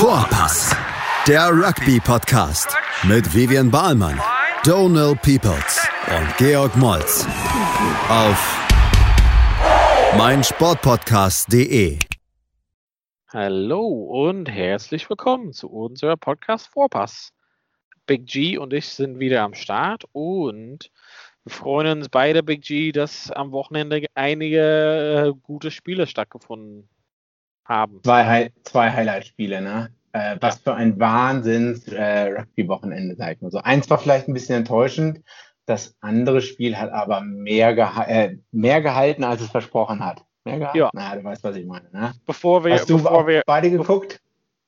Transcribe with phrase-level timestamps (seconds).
[0.00, 0.74] Vorpass,
[1.28, 4.18] der Rugby-Podcast mit Vivian Bahlmann,
[4.64, 7.26] Donal Peoples und Georg Moltz
[8.08, 8.66] auf
[10.16, 11.98] meinsportpodcast.de.
[13.28, 17.34] Hallo und herzlich willkommen zu unserem Podcast Vorpass.
[18.06, 20.90] Big G und ich sind wieder am Start und
[21.44, 26.99] wir freuen uns beide, Big G, dass am Wochenende einige äh, gute Spiele stattgefunden haben.
[28.02, 29.90] Zwei, Hi zwei Highlight-Spiele, ne?
[30.12, 33.58] Äh, was für ein Wahnsinns-Rugby-Wochenende, äh, sag ich mal so.
[33.58, 35.20] Eins war vielleicht ein bisschen enttäuschend.
[35.66, 40.24] Das andere Spiel hat aber mehr, geha äh, mehr gehalten, als es versprochen hat.
[40.44, 40.78] Mehr gehalten?
[40.78, 40.90] Ja.
[40.94, 42.12] Na, du weißt, was ich meine, ne?
[42.26, 44.20] Bevor wir, Hast du bevor wir, beide geguckt?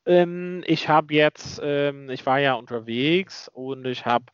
[0.05, 4.25] Ähm, ich habe jetzt, ähm, ich war ja unterwegs und ich habe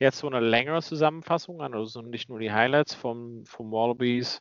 [0.00, 4.40] jetzt so eine längere Zusammenfassung, also nicht nur die Highlights vom, vom Wallabies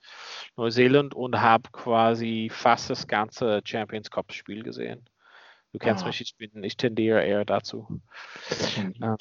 [0.58, 5.08] Neuseeland und habe quasi fast das ganze Champions Cup Spiel gesehen.
[5.72, 6.08] Du kennst Ah.
[6.08, 7.88] mich, ich, bin, ich tendiere eher dazu.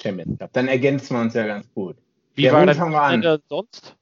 [0.01, 0.51] Champions Cup.
[0.53, 1.95] Dann ergänzen wir uns ja ganz gut.
[2.33, 3.95] Wie Ja, war das fangen wir sonst?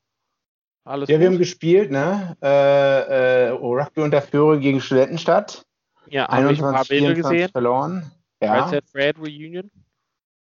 [0.86, 1.40] Alles Ja, wir haben gut?
[1.40, 2.38] gespielt, ne?
[2.42, 5.66] Äh, äh, Rugby unter Führung gegen Studentenstadt.
[6.10, 7.52] Ja, habe ich ein paar 21, Bilder 24 gesehen.
[7.52, 8.12] verloren.
[8.42, 8.54] Ja.
[8.54, 9.72] Right Set Fred Reunion.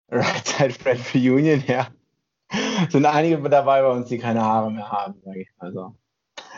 [0.09, 1.87] Right Side Fred Reunion, ja.
[2.89, 5.95] Sind einige dabei bei uns, die keine Haare mehr haben, sage ich mal so.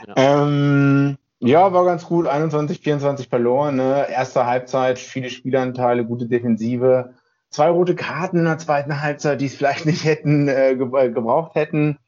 [0.07, 0.13] Ja.
[0.15, 2.25] Ähm, ja, war ganz gut.
[2.25, 3.75] 21, 24 verloren.
[3.75, 4.07] Ne?
[4.09, 7.13] Erste Halbzeit, viele Spielanteile, gute Defensive.
[7.49, 11.55] Zwei rote Karten in der zweiten Halbzeit, die es vielleicht nicht hätten äh, äh, gebraucht
[11.55, 11.99] hätten.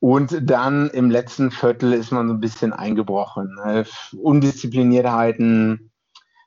[0.00, 3.56] Und dann im letzten Viertel ist man so ein bisschen eingebrochen.
[3.64, 3.84] Ne?
[4.16, 5.87] Undiszipliniertheiten.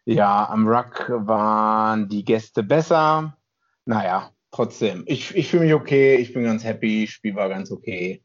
[0.06, 3.38] Ja, am Ruck waren die Gäste besser.
[3.86, 5.04] Naja, trotzdem.
[5.06, 8.24] Ich, ich fühle mich okay, ich bin ganz happy, Spiel war ganz okay.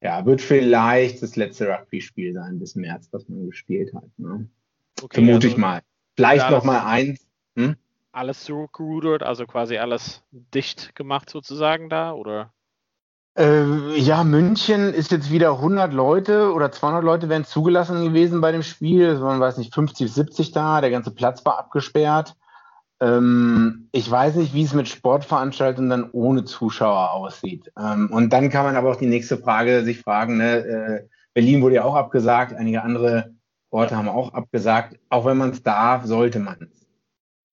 [0.00, 4.10] Ja, wird vielleicht das letzte Rugby-Spiel sein bis März, was man gespielt hat.
[4.18, 4.48] Ne?
[5.02, 5.80] Okay, Vermute also ich mal.
[6.14, 7.26] Vielleicht noch mal eins.
[7.56, 7.76] Hm?
[8.12, 12.52] Alles zurückgerudert, also quasi alles dicht gemacht sozusagen da, oder?
[13.36, 18.52] Äh, ja, München ist jetzt wieder 100 Leute oder 200 Leute wären zugelassen gewesen bei
[18.52, 19.06] dem Spiel.
[19.06, 20.80] Es waren, weiß nicht, 50, 70 da.
[20.80, 22.36] Der ganze Platz war abgesperrt.
[23.00, 27.72] Ähm, ich weiß nicht, wie es mit Sportveranstaltungen dann ohne Zuschauer aussieht.
[27.76, 30.36] Ähm, und dann kann man aber auch die nächste Frage sich fragen.
[30.36, 30.58] Ne?
[30.58, 32.54] Äh, Berlin wurde ja auch abgesagt.
[32.54, 33.34] Einige andere
[33.70, 34.96] Orte haben auch abgesagt.
[35.08, 36.68] Auch wenn man es darf, sollte man.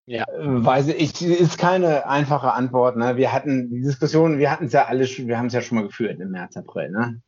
[0.06, 0.24] Ja.
[0.36, 2.96] Weiß ich, ist keine einfache Antwort.
[2.96, 3.16] Ne?
[3.16, 5.78] Wir hatten die Diskussion, wir hatten es ja alle, schon- wir haben es ja schon
[5.78, 6.90] mal geführt im März, April.
[6.90, 7.22] Ne?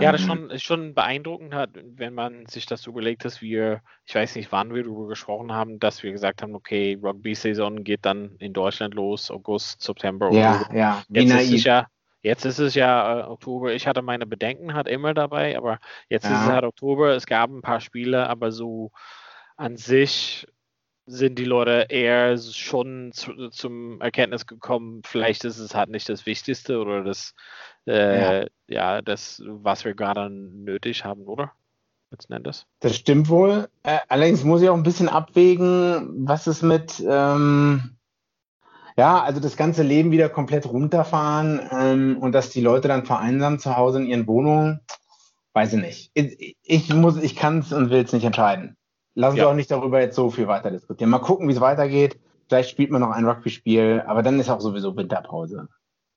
[0.00, 3.40] Ja, das Ähm, schon, ist schon beeindruckend hat, wenn man sich das so überlegt, dass
[3.40, 7.84] wir, ich weiß nicht, wann wir darüber gesprochen haben, dass wir gesagt haben, okay, Rugby-Saison
[7.84, 10.76] geht dann in Deutschland los, August, September, Ja, Oktober.
[10.76, 11.86] ja, Jetzt ist es ja,
[12.22, 13.72] jetzt ist es ja äh, Oktober.
[13.74, 16.54] Ich hatte meine Bedenken halt immer dabei, aber jetzt ist es Ja.
[16.54, 17.14] halt Oktober.
[17.14, 18.90] Es gab ein paar Spiele, aber so
[19.56, 20.46] an sich
[21.08, 26.26] sind die Leute eher schon zu, zum Erkenntnis gekommen, vielleicht ist es halt nicht das
[26.26, 27.34] Wichtigste oder das,
[27.86, 29.02] äh, ja.
[29.02, 31.52] das, was wir gerade nötig haben, oder?
[32.10, 32.66] Letzten Endes.
[32.80, 33.68] Das stimmt wohl.
[33.82, 37.96] Äh, allerdings muss ich auch ein bisschen abwägen, was ist mit, ähm,
[38.96, 43.58] ja, also das ganze Leben wieder komplett runterfahren ähm, und dass die Leute dann vereinsamen
[43.58, 44.80] zu Hause in ihren Wohnungen,
[45.52, 46.10] weiß ich nicht.
[46.14, 48.76] Ich, ich muss, ich kann es und will es nicht entscheiden.
[49.18, 49.48] Lass uns Ja.
[49.48, 51.10] auch nicht darüber jetzt so viel weiter diskutieren.
[51.10, 52.20] Mal gucken, wie es weitergeht.
[52.46, 55.68] Vielleicht spielt man noch ein Rugby-Spiel, aber dann ist auch sowieso Winterpause.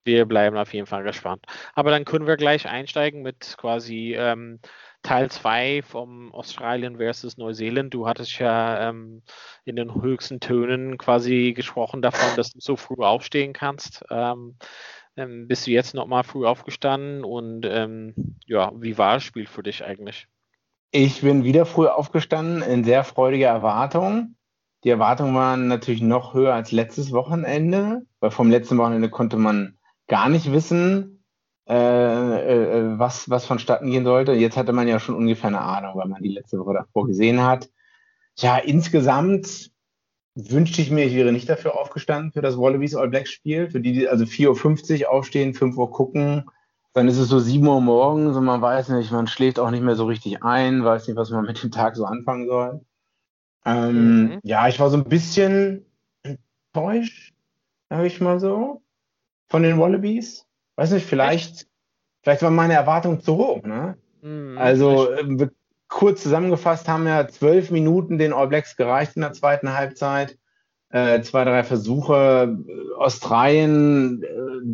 [0.06, 1.46] Wir bleiben auf jeden Fall gespannt.
[1.74, 4.60] Aber dann können wir gleich einsteigen mit quasi ähm,
[5.02, 7.92] Teil 2 vom Australien versus Neuseeland.
[7.92, 9.24] Du hattest ja ähm,
[9.66, 14.04] in den höchsten Tönen quasi gesprochen davon, dass du so früh aufstehen kannst.
[14.12, 14.58] Ähm,
[15.18, 19.64] ähm, bist du jetzt nochmal früh aufgestanden und ähm, ja, wie war das Spiel für
[19.64, 20.28] dich eigentlich?
[20.94, 24.36] Ich bin wieder früh aufgestanden in sehr freudiger Erwartung.
[24.84, 29.78] Die Erwartungen waren natürlich noch höher als letztes Wochenende, weil vom letzten Wochenende konnte man
[30.08, 31.24] gar nicht wissen,
[31.70, 34.34] äh, äh, was, was vonstatten gehen sollte.
[34.34, 37.42] Jetzt hatte man ja schon ungefähr eine Ahnung, weil man die letzte Woche davor gesehen
[37.42, 37.70] hat.
[38.36, 39.72] Ja, insgesamt
[40.36, 43.80] wünschte ich mir, ich wäre nicht dafür aufgestanden für das Wallabies All Blacks Spiel, für
[43.80, 46.50] die, die also 4.50 Uhr aufstehen, 5 Uhr gucken.
[46.94, 49.84] Dann ist es so 7 Uhr morgens und man weiß nicht, man schläft auch nicht
[49.84, 52.82] mehr so richtig ein, weiß nicht, was man mit dem Tag so anfangen soll.
[53.66, 54.40] Ähm, Mhm.
[54.44, 55.86] Ja, ich war so ein bisschen
[56.24, 57.34] enttäuscht,
[57.90, 58.82] sag ich mal so,
[59.50, 60.46] von den Wallabies.
[60.76, 61.68] Weiß nicht, vielleicht,
[62.24, 63.98] vielleicht war meine Erwartung zu hoch, ne?
[64.22, 65.52] Hm, Also äh, wir-
[65.88, 70.38] kurz zusammengefasst haben ja zwölf Minuten den All Blacks gereicht in der zweiten Halbzeit.
[70.92, 72.58] Äh, zwei, drei Versuche.
[72.98, 74.28] Australien äh,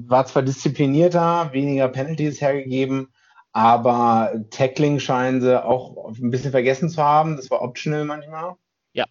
[0.10, 3.10] war zwar disziplinierter, weniger Penalties hergegeben,
[3.52, 7.36] aber Tackling scheinen sie auch ein bisschen vergessen zu haben.
[7.36, 8.56] Das war optional manchmal.
[8.94, 9.06] Ja.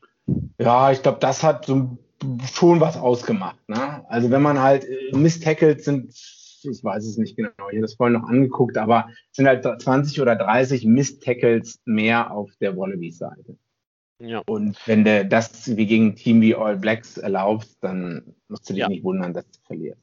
[0.58, 1.96] Ja, ich glaube, das hat so
[2.52, 3.68] schon was ausgemacht.
[3.68, 4.04] Ne?
[4.08, 7.94] Also wenn man halt äh, Miss-Tackles sind, ich weiß es nicht genau, ich habe das
[7.94, 13.56] vorhin noch angeguckt, aber es sind halt 20 oder 30 Miss-Tackles mehr auf der Wallabies-Seite.
[14.18, 14.42] Ja.
[14.46, 18.74] Und wenn du das wie gegen ein Team wie All Blacks erlaubst, dann musst du
[18.74, 18.88] dich ja.
[18.88, 20.00] nicht wundern, dass du verlierst.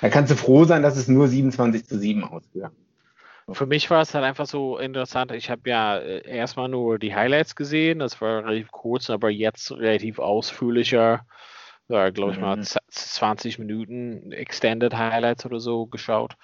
[0.00, 2.76] Da kannst du froh sein, dass es nur 27 zu 7 ausgegangen
[3.50, 5.32] für mich war es halt einfach so interessant.
[5.32, 7.98] Ich habe ja äh, erstmal nur die Highlights gesehen.
[7.98, 11.26] Das war relativ kurz, aber jetzt relativ ausführlicher.
[11.88, 13.66] Ja, glaube ich mal 20 mhm.
[13.66, 16.34] Minuten Extended Highlights oder so geschaut.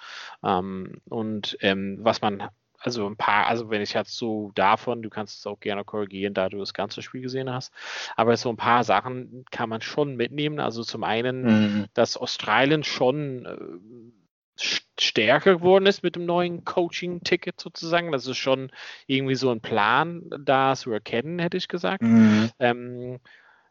[0.43, 2.47] Ähm, und ähm, was man,
[2.81, 6.33] also ein paar, also wenn ich jetzt so davon, du kannst es auch gerne korrigieren,
[6.33, 7.73] da du das ganze Spiel gesehen hast,
[8.15, 10.59] aber so ein paar Sachen kann man schon mitnehmen.
[10.59, 11.85] Also zum einen, mhm.
[11.93, 14.61] dass Australien schon äh,
[14.99, 18.11] stärker geworden ist mit dem neuen Coaching-Ticket sozusagen.
[18.11, 18.71] Das ist schon
[19.07, 22.01] irgendwie so ein Plan da zu erkennen, hätte ich gesagt.
[22.01, 22.49] Mhm.
[22.59, 23.19] Ähm,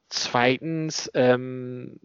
[0.09, 2.01] zweitens, ähm,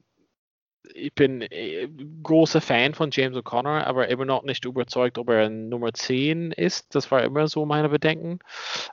[0.94, 1.88] ich bin äh,
[2.24, 6.94] großer Fan von James O'Connor, aber immer noch nicht überzeugt, ob er Nummer 10 ist.
[6.96, 8.40] Das war immer so meine Bedenken.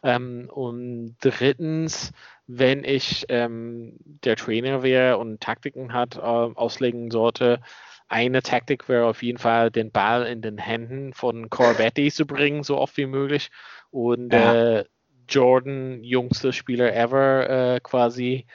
[0.02, 2.12] Ähm, und drittens,
[2.46, 7.60] wenn ich ähm, der Trainer wäre und Taktiken hat, äh, auslegen sollte,
[8.08, 12.62] eine Taktik wäre auf jeden Fall, den Ball in den Händen von Corbetti zu bringen,
[12.62, 13.50] so oft wie möglich.
[13.90, 14.80] Und ja.
[14.80, 14.84] äh,
[15.28, 18.46] Jordan, jüngster Spieler ever, äh, quasi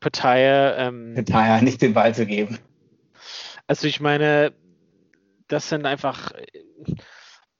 [0.00, 0.74] Partei.
[0.76, 2.58] Ähm, Partei nicht den Ball zu geben.
[3.70, 4.52] Also ich meine,
[5.46, 6.32] das sind einfach,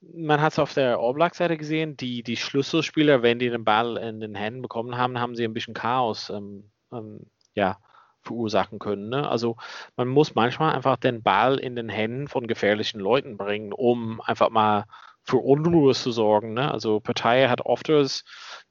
[0.01, 3.63] man hat es auf der All Black Seite gesehen, die, die Schlüsselspieler, wenn die den
[3.63, 7.77] Ball in den Händen bekommen haben, haben sie ein bisschen Chaos ähm, ähm, ja,
[8.23, 9.07] verursachen können.
[9.07, 9.25] Ne?
[9.25, 9.55] Also
[9.95, 14.49] man muss manchmal einfach den Ball in den Händen von gefährlichen Leuten bringen, um einfach
[14.49, 14.87] mal
[15.23, 16.53] für Unruhe zu sorgen.
[16.53, 16.71] Ne?
[16.71, 17.89] Also Partei hat oft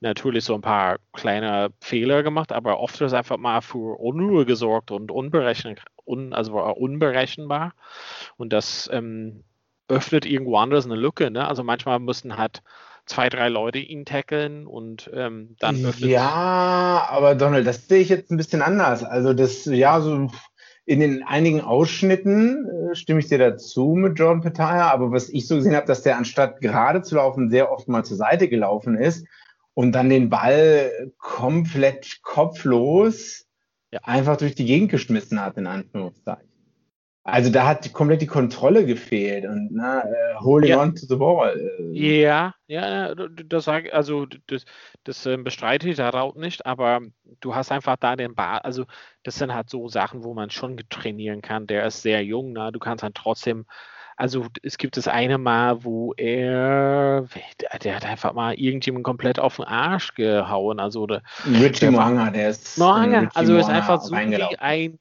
[0.01, 5.11] natürlich so ein paar kleine Fehler gemacht, aber oft einfach mal für Unruhe gesorgt und
[5.11, 7.73] unberechnet, un, also unberechenbar.
[8.37, 9.45] Und das ähm,
[9.89, 11.31] öffnet irgendwo anders eine Lücke.
[11.31, 11.47] Ne?
[11.47, 12.63] Also manchmal müssen halt
[13.07, 15.95] zwei, drei Leute ihn tackeln und ähm, dann.
[15.99, 19.03] Ja, aber Donald, das sehe ich jetzt ein bisschen anders.
[19.03, 20.29] Also das, ja, so
[20.87, 25.47] in den einigen Ausschnitten äh, stimme ich dir dazu mit Jordan Petaya, aber was ich
[25.47, 28.97] so gesehen habe, dass der anstatt gerade zu laufen, sehr oft mal zur Seite gelaufen
[28.97, 29.27] ist
[29.75, 33.47] und dann den Ball komplett kopflos
[33.93, 34.01] ja.
[34.03, 36.51] einfach durch die Gegend geschmissen hat, in Anführungszeichen.
[37.23, 40.81] Also da hat komplett die Kontrolle gefehlt und na, uh, holding ja.
[40.81, 41.55] on to the ball.
[41.79, 42.21] Äh.
[42.21, 44.65] Ja, ja, das sag, also das,
[45.05, 47.03] das äh, bestreite ich darauf nicht, aber
[47.41, 48.85] du hast einfach da den Ball, also
[49.23, 51.67] das sind halt so Sachen, wo man schon trainieren kann.
[51.67, 53.67] Der ist sehr jung, na, du kannst dann trotzdem,
[54.17, 57.27] also es gibt das eine Mal, wo er,
[57.83, 62.51] der hat einfach mal irgendjemand komplett auf den Arsch gehauen, also der, Richie Moanga, der
[62.51, 64.99] ist Moanga, also ist einfach so wie ein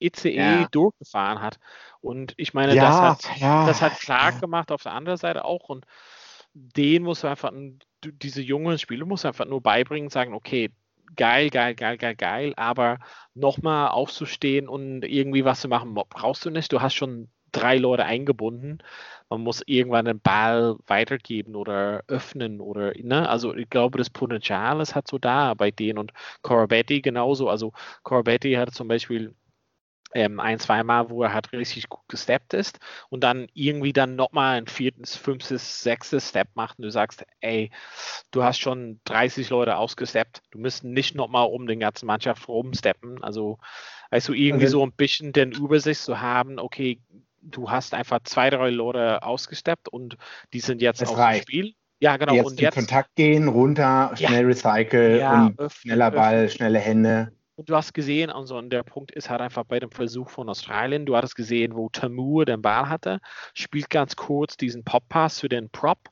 [0.00, 0.68] ECE ja.
[0.70, 1.58] durchgefahren hat.
[2.00, 3.66] Und ich meine, ja, das, hat, ja.
[3.66, 5.68] das hat Clark gemacht auf der anderen Seite auch.
[5.68, 5.86] Und
[6.52, 7.50] den muss du einfach,
[8.04, 10.70] diese jungen Spieler muss einfach nur beibringen, sagen, okay,
[11.16, 12.98] geil, geil, geil, geil, geil, aber
[13.34, 16.72] nochmal aufzustehen und irgendwie was zu machen, brauchst du nicht.
[16.72, 18.78] Du hast schon drei Leute eingebunden.
[19.28, 23.28] Man muss irgendwann den Ball weitergeben oder öffnen oder, ne?
[23.28, 26.12] Also ich glaube, das Potenzial ist halt so da bei denen und
[26.42, 27.48] Corabetti genauso.
[27.48, 27.72] Also
[28.02, 29.34] Corabetti hat zum Beispiel
[30.14, 32.78] ähm, ein, zweimal, wo er halt richtig gut gesteppt ist
[33.10, 37.70] und dann irgendwie dann nochmal ein viertes, fünftes, sechstes Step macht und du sagst, ey,
[38.30, 43.22] du hast schon 30 Leute ausgesteppt, du müsst nicht nochmal um den ganzen Mannschaft rumsteppen.
[43.24, 43.58] Also,
[44.10, 44.72] weißt du, irgendwie okay.
[44.72, 47.00] so ein bisschen den Übersicht zu haben, okay,
[47.42, 50.16] du hast einfach zwei, drei Leute ausgesteppt und
[50.52, 51.74] die sind jetzt das auf dem Spiel.
[52.00, 52.34] Ja, genau.
[52.34, 56.34] Jetzt und in jetzt Kontakt gehen, runter, schnell ja, recycle ja, und öffnen, schneller Ball,
[56.34, 56.50] öffnen.
[56.50, 57.32] schnelle Hände.
[57.56, 61.06] Und du hast gesehen, also der Punkt ist halt einfach bei dem Versuch von Australien,
[61.06, 63.20] du hattest gesehen, wo Tamur den Ball hatte,
[63.52, 66.10] spielt ganz kurz diesen Pop-Pass für den Prop,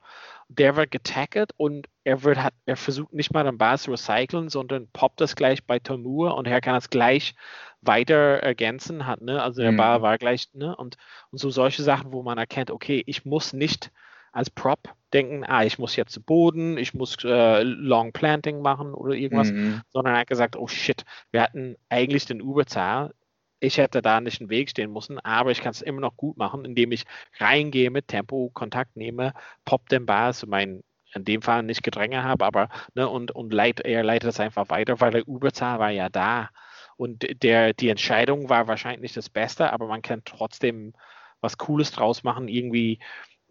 [0.49, 4.50] der wird getackert und er wird hat, er versucht nicht mal den Ball zu recyceln,
[4.50, 7.34] sondern poppt das gleich bei Tamur und er kann es gleich
[7.80, 9.42] weiter ergänzen, hat, ne?
[9.42, 9.78] Also der mhm.
[9.78, 10.76] Ball war gleich, ne?
[10.76, 10.96] Und,
[11.30, 13.90] und so solche Sachen, wo man erkennt, okay, ich muss nicht
[14.32, 18.95] als Prop denken, ah, ich muss jetzt zu Boden, ich muss äh, Long Planting machen
[18.95, 19.83] oder irgendwas, mhm.
[19.90, 23.14] sondern er hat gesagt, oh shit, wir hatten eigentlich den Überzahl.
[23.61, 26.37] Ich hätte da nicht einen Weg stehen müssen, aber ich kann es immer noch gut
[26.37, 27.04] machen, indem ich
[27.38, 30.83] reingehe mit Tempo, Kontakt nehme, pop den Ball, so mein
[31.14, 34.71] in dem Fall nicht Gedränge habe, aber ne, und, und leit, er leitet es einfach
[34.71, 36.49] weiter, weil der Überzahl war ja da.
[36.97, 40.95] Und der, die Entscheidung war wahrscheinlich nicht das Beste, aber man kann trotzdem
[41.40, 43.00] was Cooles draus machen, irgendwie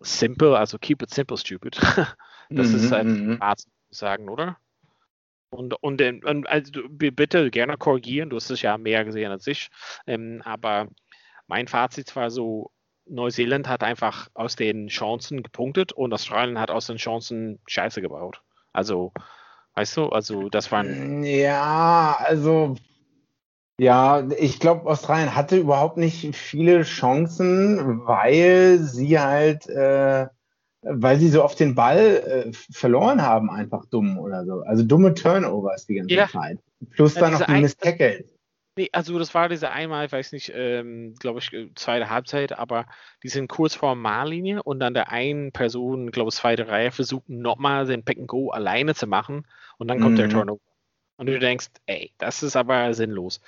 [0.01, 1.75] simple, also keep it simple, stupid.
[2.49, 3.37] das mhm, ist ein halt mhm.
[3.41, 4.57] Arzt sagen, oder?
[5.49, 9.69] Und, und, und also bitte gerne korrigieren, du hast es ja mehr gesehen als ich.
[10.07, 10.87] Ähm, aber
[11.47, 12.71] mein Fazit war so,
[13.05, 18.41] Neuseeland hat einfach aus den Chancen gepunktet und Australien hat aus den Chancen Scheiße gebaut.
[18.71, 19.11] Also,
[19.75, 21.23] weißt du, also das waren.
[21.23, 22.75] Ja, also
[23.81, 30.27] ja, ich glaube, Australien hatte überhaupt nicht viele Chancen, weil sie halt, äh,
[30.83, 34.61] weil sie so oft den Ball äh, verloren haben, einfach dumm oder so.
[34.67, 36.27] Also dumme Turnovers die ganze ja.
[36.27, 36.59] Zeit.
[36.91, 38.25] Plus ja, dann noch die Miss Tackles.
[38.77, 42.51] Nee, also das war diese einmal, ich weiß nicht, ähm, glaube ich, äh, zweite Halbzeit,
[42.51, 42.85] aber
[43.23, 47.27] die sind kurz vor Mahllinie und dann der einen Person, glaube ich, zweite Reihe, versucht
[47.29, 49.47] nochmal den Pick and Go alleine zu machen
[49.79, 50.17] und dann kommt mhm.
[50.17, 50.70] der Turnover.
[51.21, 53.41] Und du denkst, ey, das ist aber sinnlos.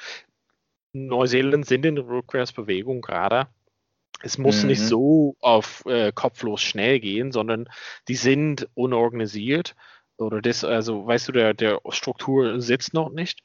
[0.94, 3.48] Neuseeland sind in Rückwärtsbewegung gerade.
[4.22, 4.68] Es muss mhm.
[4.68, 7.68] nicht so auf äh, kopflos schnell gehen, sondern
[8.08, 9.76] die sind unorganisiert
[10.18, 13.42] oder das, also weißt du, der, der Struktur sitzt noch nicht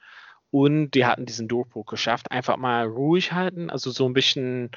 [0.50, 2.30] und die hatten diesen Durchbruch geschafft.
[2.30, 4.72] Einfach mal ruhig halten, also so ein bisschen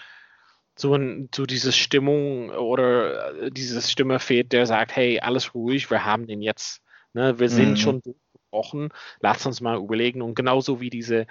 [0.77, 5.91] so, ein, so diese Stimmung oder äh, diese Stimme fehlt, der sagt, hey, alles ruhig,
[5.91, 6.81] wir haben den jetzt.
[7.11, 7.37] Ne?
[7.37, 7.75] Wir sind mhm.
[7.75, 8.01] schon
[8.51, 8.89] durchgebrochen,
[9.19, 11.27] lass uns mal überlegen und genauso wie diese,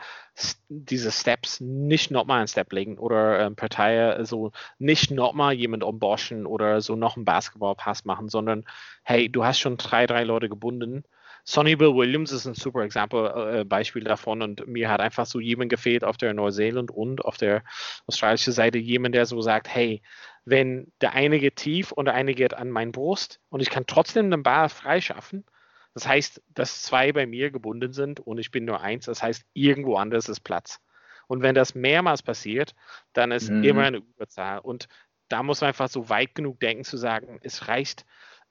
[0.69, 6.47] diese Steps nicht nochmal einen Step legen oder ähm, Partei, also nicht nochmal jemand umboschen
[6.47, 8.65] oder so noch einen Basketballpass machen, sondern
[9.03, 11.05] hey, du hast schon drei, drei Leute gebunden.
[11.43, 15.41] Sonny Bill Williams ist ein super Example, äh, Beispiel davon und mir hat einfach so
[15.41, 17.63] jemand gefehlt auf der Neuseeland und auf der
[18.07, 20.03] australischen Seite, jemand, der so sagt, hey,
[20.45, 23.87] wenn der eine geht tief und der eine geht an meine Brust und ich kann
[23.87, 25.45] trotzdem den Ball freischaffen,
[25.95, 29.45] das heißt, dass zwei bei mir gebunden sind und ich bin nur eins, das heißt,
[29.53, 30.81] irgendwo anders ist Platz.
[31.27, 32.75] Und wenn das mehrmals passiert,
[33.13, 33.63] dann ist mhm.
[33.63, 34.59] immer eine Überzahl.
[34.59, 34.89] Und
[35.29, 38.05] da muss man einfach so weit genug denken zu sagen, es reicht,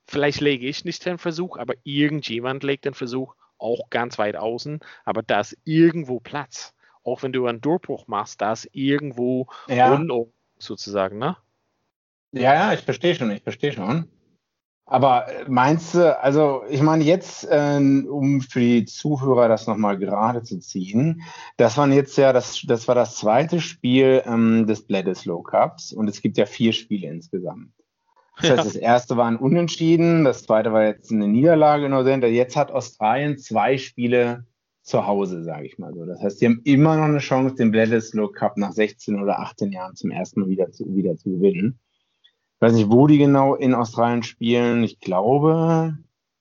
[0.07, 4.79] vielleicht lege ich nicht den Versuch, aber irgendjemand legt den Versuch auch ganz weit außen,
[5.03, 6.73] aber da ist irgendwo Platz.
[7.03, 9.87] Auch wenn du einen Durchbruch machst, da ist irgendwo ja.
[9.87, 11.37] Unordnung sozusagen, ne?
[12.31, 14.07] Ja, ja, ich verstehe schon, ich verstehe schon.
[14.91, 20.41] Aber meinst du, also ich meine jetzt, äh, um für die Zuhörer das nochmal gerade
[20.41, 21.21] zu ziehen,
[21.57, 26.07] das waren jetzt ja, das, das war das zweite Spiel ähm, des Bledisloe Cups und
[26.07, 27.71] es gibt ja vier Spiele insgesamt.
[28.41, 32.23] Das heißt, das erste war ein Unentschieden, das zweite war jetzt eine Niederlage in Neuseeland.
[32.23, 34.45] Jetzt hat Australien zwei Spiele
[34.81, 36.05] zu Hause, sage ich mal so.
[36.05, 39.71] Das heißt, sie haben immer noch eine Chance, den Bledisloe Cup nach 16 oder 18
[39.71, 41.79] Jahren zum ersten Mal wieder zu, wieder zu gewinnen.
[42.59, 44.83] Ich weiß nicht, wo die genau in Australien spielen.
[44.83, 45.97] Ich glaube,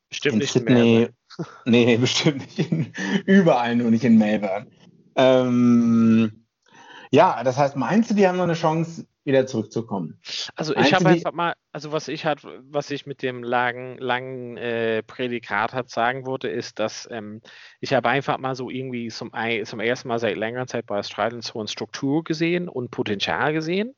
[0.09, 1.09] bestimmt in nicht Sydney.
[1.65, 2.73] Nee, bestimmt nicht.
[2.73, 2.93] In,
[3.25, 4.67] überall, nur nicht in Melbourne.
[5.15, 6.45] Ähm,
[7.13, 10.19] ja, das heißt, meinst du, die haben noch eine Chance, wieder zurückzukommen.
[10.57, 14.57] Also ich habe einfach mal, also was ich halt, was ich mit dem langen, langen
[14.57, 17.43] äh, Prädikat hat sagen wollte, ist, dass ähm,
[17.79, 19.31] ich habe einfach mal so irgendwie zum,
[19.65, 23.95] zum ersten Mal seit längerer Zeit bei Australien so eine Struktur gesehen und Potenzial gesehen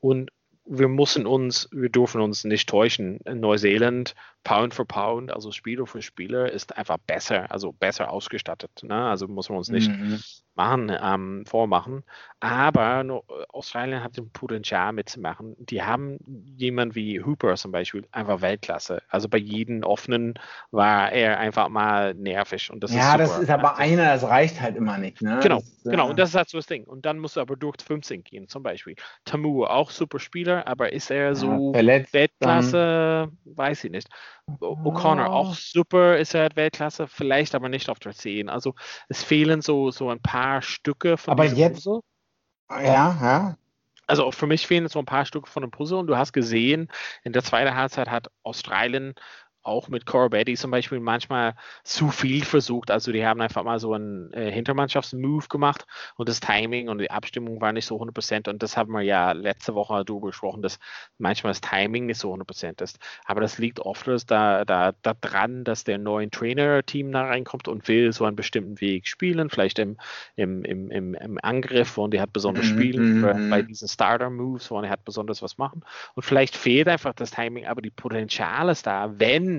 [0.00, 0.30] und
[0.64, 3.18] wir müssen uns, wir dürfen uns nicht täuschen.
[3.24, 8.70] In Neuseeland, Pound for Pound, also Spieler für Spieler, ist einfach besser, also besser ausgestattet.
[8.82, 8.94] Ne?
[8.94, 10.20] Also muss man uns nicht mhm
[10.54, 12.04] machen, ähm, vormachen.
[12.40, 15.54] Aber nur, äh, Australien hat den Potenzial mitzumachen.
[15.58, 16.18] Die haben
[16.56, 19.02] jemanden wie Hooper zum Beispiel, einfach Weltklasse.
[19.08, 20.34] Also bei jedem offenen
[20.70, 22.70] war er einfach mal nervig.
[22.70, 25.22] Und das ja, ist das ist aber einer, das reicht halt immer nicht.
[25.22, 25.40] Ne?
[25.42, 26.10] Genau, das, genau.
[26.10, 26.84] Und das ist halt so das Ding.
[26.84, 28.96] Und dann musst du aber durch 15 gehen, zum Beispiel.
[29.24, 33.30] Tamu, auch super Spieler, aber ist er so ja, Weltklasse?
[33.44, 34.08] Weiß ich nicht.
[34.60, 38.48] O'Connor, auch super, ist er Weltklasse, vielleicht aber nicht auf der 10.
[38.48, 38.74] Also
[39.08, 42.00] es fehlen so, so ein paar Stücke von Aber jetzt, Puzzle.
[42.70, 42.84] ja,
[43.20, 43.56] ja.
[44.06, 46.88] Also für mich fehlen so ein paar Stücke von dem Puzzle und du hast gesehen,
[47.22, 49.14] in der zweiten Halbzeit hat Australien
[49.62, 51.54] auch mit Corbetty zum Beispiel manchmal
[51.84, 52.90] zu viel versucht.
[52.90, 57.10] Also die haben einfach mal so einen äh, Hintermannschaftsmove gemacht und das Timing und die
[57.10, 60.78] Abstimmung war nicht so 100% und das haben wir ja letzte Woche darüber gesprochen, dass
[61.18, 62.98] manchmal das Timing nicht so 100% ist.
[63.24, 67.86] Aber das liegt oft da, da, da dran, dass der neue Trainer-Team da reinkommt und
[67.86, 69.96] will so einen bestimmten Weg spielen, vielleicht im,
[70.34, 74.70] im, im, im, im Angriff, wo er hat besonders mhm, spielen, mm bei diesen Starter-Moves,
[74.70, 78.68] wo er hat besonders was machen und vielleicht fehlt einfach das Timing, aber die Potenzial
[78.68, 79.51] ist da, wenn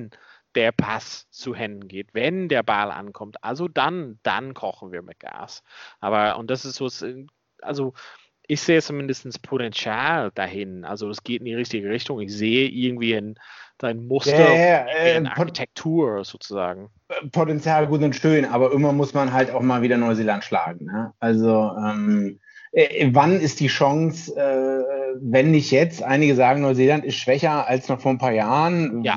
[0.55, 5.19] der Pass zu Händen geht, wenn der Ball ankommt, also dann, dann kochen wir mit
[5.19, 5.63] Gas.
[5.99, 6.89] Aber, und das ist so,
[7.61, 7.93] also
[8.47, 10.83] ich sehe zumindest Potenzial dahin.
[10.85, 12.19] Also es geht in die richtige Richtung.
[12.19, 13.35] Ich sehe irgendwie ein,
[13.81, 16.89] ein Muster ja, ja, äh, in Architektur sozusagen.
[17.31, 20.85] Potenzial gut und schön, aber immer muss man halt auch mal wieder Neuseeland schlagen.
[20.85, 21.13] Ne?
[21.19, 22.39] Also ähm,
[22.71, 26.03] äh, wann ist die Chance, äh, wenn nicht jetzt?
[26.03, 29.03] Einige sagen, Neuseeland ist schwächer als noch vor ein paar Jahren.
[29.03, 29.15] Ja.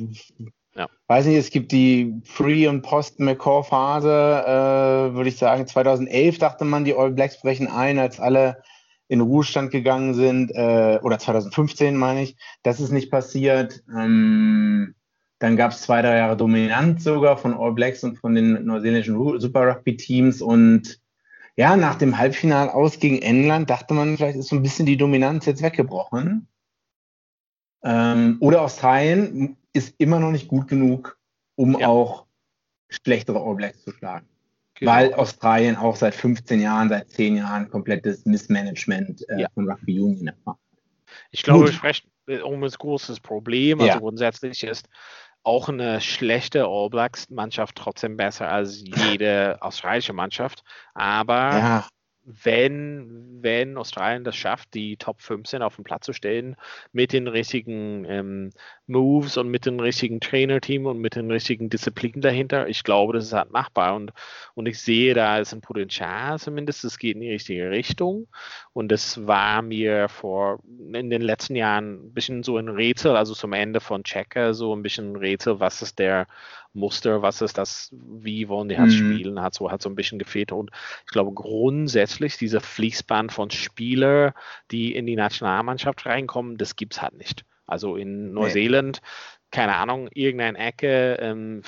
[0.77, 0.89] Ja.
[1.09, 5.67] Weiß nicht, es gibt die Pre- und Post-McCall-Phase, äh, würde ich sagen.
[5.67, 8.63] 2011 dachte man, die All Blacks brechen ein, als alle
[9.09, 12.37] in Ruhestand gegangen sind, äh, oder 2015 meine ich.
[12.63, 13.83] Das ist nicht passiert.
[13.97, 14.95] Ähm,
[15.39, 19.41] dann gab es zwei, drei Jahre Dominanz sogar von All Blacks und von den neuseeländischen
[19.41, 20.43] Super Rugby-Teams.
[20.43, 21.01] Und
[21.57, 24.97] ja, nach dem Halbfinal aus gegen England dachte man, vielleicht ist so ein bisschen die
[24.97, 26.49] Dominanz jetzt weggebrochen.
[27.85, 31.19] Ähm, oder Australien ist immer noch nicht gut genug,
[31.55, 31.89] um ja.
[31.89, 32.27] auch
[32.89, 34.27] schlechtere All Blacks zu schlagen.
[34.75, 34.93] Genau.
[34.93, 39.49] Weil Australien auch seit 15 Jahren, seit 10 Jahren komplettes Missmanagement äh, ja.
[39.55, 40.59] von Rugby Union erfahren.
[41.31, 41.69] Ich glaube, Gut.
[41.69, 42.11] wir sprechen
[42.43, 43.81] um ein großes Problem.
[43.81, 43.99] Also ja.
[43.99, 44.89] grundsätzlich ist
[45.45, 50.63] auch eine schlechte All Blacks Mannschaft trotzdem besser als jede australische Mannschaft.
[50.95, 51.87] Aber ja
[52.27, 56.57] wenn, wenn Australien das schafft, die Top 15 auf den Platz zu stellen,
[56.93, 58.51] mit den richtigen ähm,
[58.89, 63.25] Moves und mit dem richtigen Trainerteam und mit den richtigen Disziplinen dahinter, ich glaube, das
[63.25, 64.13] ist halt machbar und,
[64.55, 68.29] und ich sehe, da ist ein Potenzial zumindest, es geht in die richtige Richtung.
[68.73, 70.61] Und das war mir vor,
[70.93, 74.75] in den letzten Jahren ein bisschen so ein Rätsel, also zum Ende von Checker so
[74.75, 76.27] ein bisschen ein Rätsel, was ist der
[76.73, 79.15] Muster, was ist das, wie wollen die halt mhm.
[79.17, 80.53] spielen, hat so, hat so ein bisschen gefehlt.
[80.53, 80.71] Und
[81.05, 84.33] ich glaube grundsätzlich, dieser Fließband von Spielern,
[84.71, 87.45] die in die Nationalmannschaft reinkommen, das gibt es halt nicht.
[87.67, 89.09] Also in Neuseeland, nee.
[89.51, 91.63] keine Ahnung, irgendeine Ecke, ähm,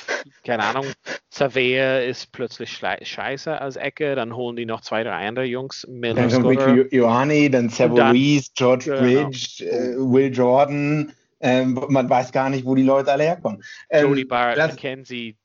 [0.45, 0.87] keine Ahnung,
[1.31, 5.87] Savea ist plötzlich scheiße als Ecke, dann holen die noch zwei, drei andere Jungs.
[5.89, 9.01] Dann kommt Ioani, dann Savo Reese, George genau.
[9.01, 13.63] Bridge, äh, Will Jordan, ähm, man weiß gar nicht, wo die Leute alle herkommen.
[13.91, 15.37] Ähm, Jody Barrett, McKenzie,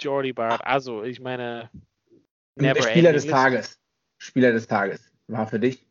[0.00, 1.70] Jordy Barrett, also ich meine.
[2.58, 3.78] Spieler des Tages.
[4.18, 5.85] Spieler des Tages war für dich?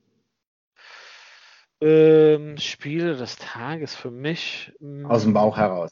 [1.86, 4.74] Ähm, Spieler des Tages für mich.
[4.80, 5.06] Hm.
[5.06, 5.92] Aus dem Bauch heraus.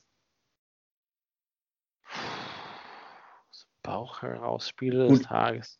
[3.51, 5.79] Aus dem Bauch heraus, Spieler des Tages.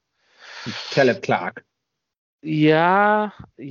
[0.91, 1.65] Caleb Clark.
[2.43, 3.63] Ja, ja,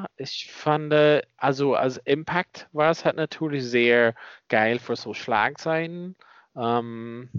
[0.00, 0.92] ja, ich fand,
[1.36, 4.14] also als Impact war es halt natürlich sehr
[4.48, 6.16] geil für so Schlagzeilen.
[6.56, 7.30] Ähm,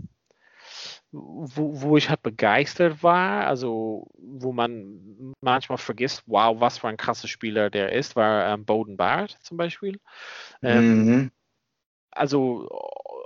[1.12, 6.98] wo, wo ich halt begeistert war, also wo man manchmal vergisst, wow, was für ein
[6.98, 10.00] krasser Spieler der ist, war ähm, Bowden Barrett zum Beispiel.
[10.62, 11.32] Ähm, mhm.
[12.12, 12.68] Also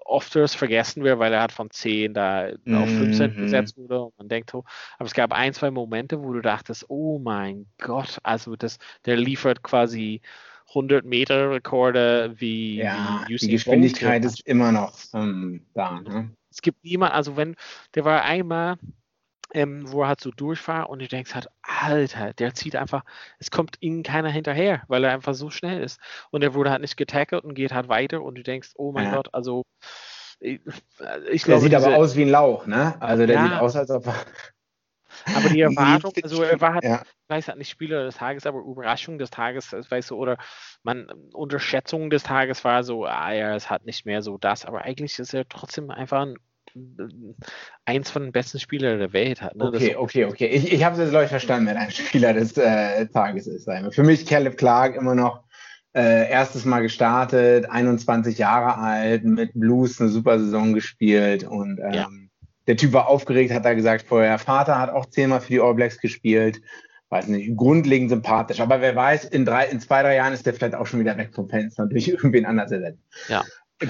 [0.05, 3.41] oft das vergessen wir, weil er hat von 10 da auf 15 mhm.
[3.43, 4.65] gesetzt wurde und man denkt, oh,
[4.97, 9.15] aber es gab ein, zwei Momente, wo du dachtest, oh mein Gott, also das, der
[9.15, 10.21] liefert quasi
[10.69, 16.01] 100 Meter Rekorde wie, ja, wie die Geschwindigkeit ist immer noch ähm, da.
[16.01, 16.31] Ne?
[16.51, 17.55] Es gibt niemand, also wenn,
[17.95, 18.77] der war einmal,
[19.53, 23.03] ähm, wo er halt so durchfahrt und du denkst halt, Alter, der zieht einfach,
[23.39, 25.99] es kommt ihm keiner hinterher, weil er einfach so schnell ist.
[26.29, 29.05] Und er wurde halt nicht getackelt und geht halt weiter und du denkst, oh mein
[29.05, 29.15] ja.
[29.15, 29.63] Gott, also
[30.39, 30.59] ich,
[31.31, 31.59] ich glaube.
[31.59, 32.95] Der sieht diese, aber aus wie ein Lauch, ne?
[32.99, 34.15] Also der ja, sieht aus, als ob er.
[35.25, 37.01] Aber die Erwartung, also er war halt, ja.
[37.03, 40.37] ich weiß halt nicht Spieler des Tages, aber Überraschung des Tages, weißt du, oder
[40.83, 44.81] man, Unterschätzung des Tages war so, ah ja, es hat nicht mehr so das, aber
[44.83, 46.35] eigentlich ist er trotzdem einfach ein
[47.85, 49.55] eins von den besten Spielern der Welt hat.
[49.55, 49.65] Ne?
[49.65, 50.47] Okay, okay, okay.
[50.47, 53.69] Ich, ich habe es jetzt, glaube ich, verstanden, wer ein Spieler des äh, Tages ist.
[53.91, 55.43] Für mich Caleb Clark immer noch
[55.93, 61.93] äh, erstes Mal gestartet, 21 Jahre alt, mit Blues eine super Saison gespielt und ähm,
[61.93, 62.09] ja.
[62.67, 64.37] Der Typ war aufgeregt, hat er gesagt vorher.
[64.37, 66.61] Vater hat auch zehnmal für die All Blacks gespielt.
[67.09, 68.61] Weiß nicht, grundlegend sympathisch.
[68.61, 71.17] Aber wer weiß, in, drei, in zwei, drei Jahren ist der vielleicht auch schon wieder
[71.17, 73.03] weg vom Fenster und durch irgendwen anders ersetzt.
[73.27, 73.43] Ja.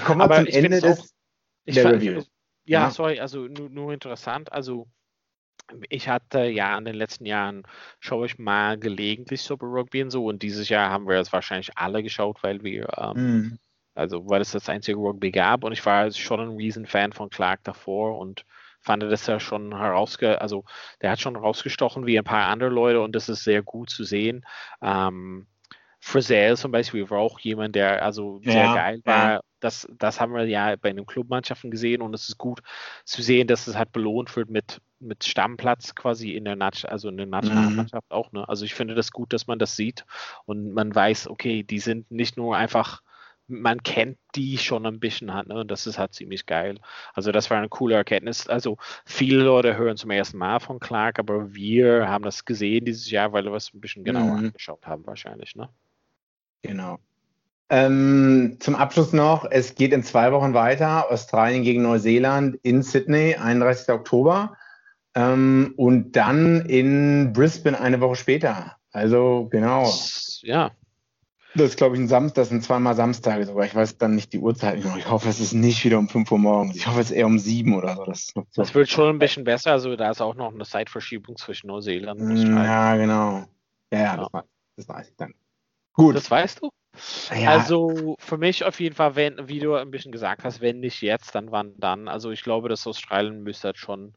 [0.04, 1.06] Kommen wir Aber zum Ende des auch,
[1.66, 2.22] der fand, Review.
[2.64, 4.50] Ja, ja, sorry, also nur, nur interessant.
[4.52, 4.88] Also
[5.88, 7.62] ich hatte ja in den letzten Jahren
[8.00, 11.70] schaue ich mal gelegentlich Super Rugby und so und dieses Jahr haben wir es wahrscheinlich
[11.76, 13.58] alle geschaut, weil wir ähm, mhm.
[13.94, 17.62] also weil es das einzige Rugby gab und ich war schon ein Riesenfan von Clark
[17.64, 18.44] davor und
[18.82, 20.64] fand das ja schon herausge also
[21.00, 24.04] der hat schon rausgestochen wie ein paar andere Leute und das ist sehr gut zu
[24.04, 24.44] sehen.
[24.82, 25.46] Ähm,
[26.04, 29.32] Frizzell zum Beispiel war auch jemand, der also sehr ja, geil war.
[29.34, 29.40] Ja.
[29.60, 32.60] Das, das haben wir ja bei den Clubmannschaften gesehen und es ist gut
[33.04, 37.08] zu sehen, dass es halt belohnt wird mit, mit Stammplatz quasi in der Nat also
[37.08, 38.16] in der Nationalmannschaft mhm.
[38.16, 38.32] auch.
[38.32, 38.48] Ne?
[38.48, 40.04] Also ich finde das gut, dass man das sieht
[40.44, 43.00] und man weiß, okay, die sind nicht nur einfach
[43.52, 45.60] man kennt die schon ein bisschen halt, ne?
[45.60, 46.78] Und das ist halt ziemlich geil.
[47.14, 48.48] Also das war eine coole Erkenntnis.
[48.48, 53.10] Also viele Leute hören zum ersten Mal von Clark, aber wir haben das gesehen dieses
[53.10, 54.46] Jahr, weil wir es ein bisschen genauer mhm.
[54.46, 55.68] angeschaut haben, wahrscheinlich, ne?
[56.62, 56.98] Genau.
[57.68, 61.10] Ähm, zum Abschluss noch, es geht in zwei Wochen weiter.
[61.10, 63.88] Australien gegen Neuseeland in Sydney, 31.
[63.88, 64.56] Oktober.
[65.14, 68.76] Ähm, und dann in Brisbane eine Woche später.
[68.92, 69.90] Also genau.
[70.42, 70.72] Ja.
[71.54, 73.66] Das ist, glaube ich, ein Samstag, das sind zweimal Samstage sogar.
[73.66, 74.78] Ich weiß dann nicht die Uhrzeit.
[74.78, 76.76] Ich hoffe, es ist nicht wieder um 5 Uhr morgens.
[76.76, 78.04] Ich hoffe, es ist eher um 7 oder so.
[78.04, 79.72] Das, das wird schon ein bisschen besser.
[79.72, 82.64] Also da ist auch noch eine Zeitverschiebung zwischen Neuseeland und Australien.
[82.64, 83.44] Ja, genau.
[83.92, 84.44] Ja, ja, das, weiß,
[84.76, 85.34] das weiß ich dann.
[85.92, 86.16] Gut.
[86.16, 86.70] Das weißt du?
[87.34, 87.50] Ja.
[87.50, 91.00] Also für mich auf jeden Fall, wenn, wie du ein bisschen gesagt hast, wenn nicht
[91.02, 92.08] jetzt, dann wann dann.
[92.08, 94.14] Also ich glaube, dass Australien müsste halt schon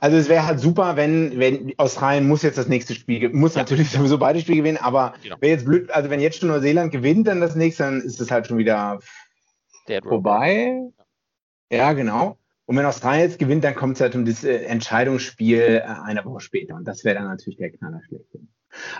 [0.00, 3.62] also es wäre halt super, wenn, wenn Australien muss jetzt das nächste Spiel, muss ja.
[3.62, 5.36] natürlich sowieso beide Spiele gewinnen, aber genau.
[5.40, 8.30] wäre jetzt blöd, also wenn jetzt schon Neuseeland gewinnt, dann das nächste, dann ist es
[8.30, 8.98] halt schon wieder
[9.88, 10.80] Dead vorbei.
[11.70, 12.38] Ja, genau.
[12.66, 16.24] Und wenn Australien jetzt gewinnt, dann kommt es halt um das äh, Entscheidungsspiel äh, eine
[16.24, 16.74] Woche später.
[16.74, 18.48] Und das wäre dann natürlich der Knaller schlechthin.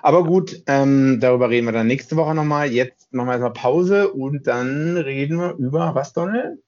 [0.03, 2.71] Aber gut, ähm, darüber reden wir dann nächste Woche nochmal.
[2.71, 6.59] Jetzt machen wir erstmal Pause und dann reden wir über was, Donald?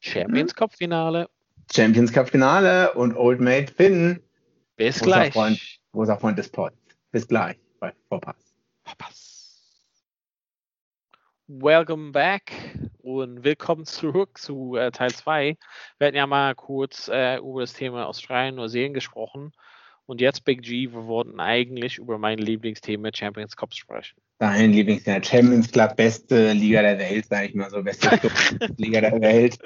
[0.00, 1.28] Champions Cup Finale.
[1.74, 4.22] Champions Cup Finale und Old Mate Finn.
[4.76, 5.32] Bis gleich.
[5.32, 5.60] Freund,
[5.92, 6.76] großer Freund des Pods.
[7.10, 8.36] Bis gleich bei Vorpass.
[8.84, 9.26] Vorpass.
[11.48, 12.52] Welcome back
[13.02, 15.56] und willkommen zurück zu äh, Teil 2.
[15.98, 19.52] Wir hatten ja mal kurz äh, über das Thema Australien, Neuseeland gesprochen.
[20.06, 24.16] Und jetzt, Big G, wir wollten eigentlich über mein Lieblingsthema Champions Cup sprechen.
[24.38, 28.08] Dein Lieblingsthema Champions Club, beste Liga der Welt, sage ich mal so, beste
[28.76, 29.58] Liga der Welt.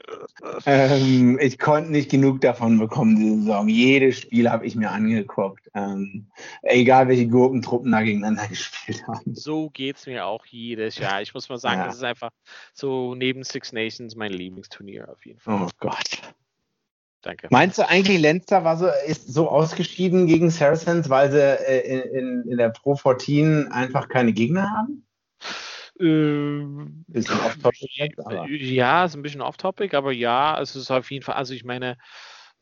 [0.65, 3.69] Ähm, ich konnte nicht genug davon bekommen diese Saison.
[3.69, 5.69] Jedes Spiel habe ich mir angeguckt.
[5.75, 6.31] Ähm,
[6.63, 9.35] egal welche Gurkentruppen da gegeneinander gespielt haben.
[9.35, 11.21] So geht es mir auch jedes Jahr.
[11.21, 11.87] Ich muss mal sagen, ja.
[11.87, 12.31] das ist einfach
[12.73, 15.67] so neben Six Nations mein Lieblingsturnier auf jeden Fall.
[15.67, 16.35] Oh Gott.
[17.23, 17.49] Danke.
[17.51, 22.01] Meinst du eigentlich, Lenzer war so, ist so ausgeschieden gegen Saracens, weil sie äh, in,
[22.19, 25.07] in, in, der Pro 14 einfach keine Gegner haben?
[25.99, 28.15] Ähm, bisschen off-topic.
[28.49, 31.99] Ja, ist ein bisschen off-topic, aber ja, es ist auf jeden Fall, also ich meine,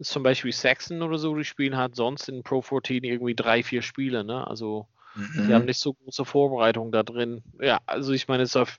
[0.01, 3.83] zum Beispiel Saxon oder so, die spielen halt sonst in Pro 14 irgendwie drei, vier
[3.83, 4.47] Spiele, ne?
[4.47, 5.47] Also mhm.
[5.47, 7.43] die haben nicht so große Vorbereitung da drin.
[7.61, 8.77] Ja, also ich meine, es ist auf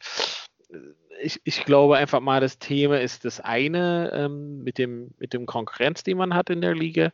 [1.22, 5.46] ich, ich glaube einfach mal, das Thema ist das eine ähm, mit, dem, mit dem
[5.46, 7.12] Konkurrenz, die man hat in der Liga.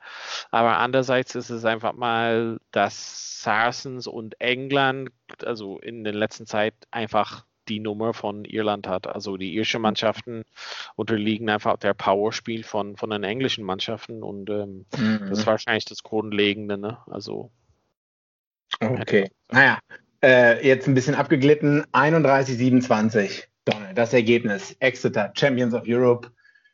[0.52, 5.12] Aber andererseits ist es einfach mal, dass Saracens und England,
[5.44, 9.08] also in der letzten Zeit einfach die Nummer von Irland hat.
[9.08, 10.44] Also die irischen Mannschaften
[10.96, 15.26] unterliegen einfach der Powerspiel von, von den englischen Mannschaften und ähm, mhm.
[15.30, 16.78] das ist wahrscheinlich das Grundlegende.
[16.78, 17.00] Ne?
[17.08, 17.52] Also
[18.80, 19.30] Okay.
[19.52, 19.80] Naja,
[20.24, 21.86] äh, jetzt ein bisschen abgeglitten.
[21.91, 23.48] 31, 27.
[23.65, 24.75] Donald, das Ergebnis.
[24.80, 26.32] Exeter, Champions of Europe.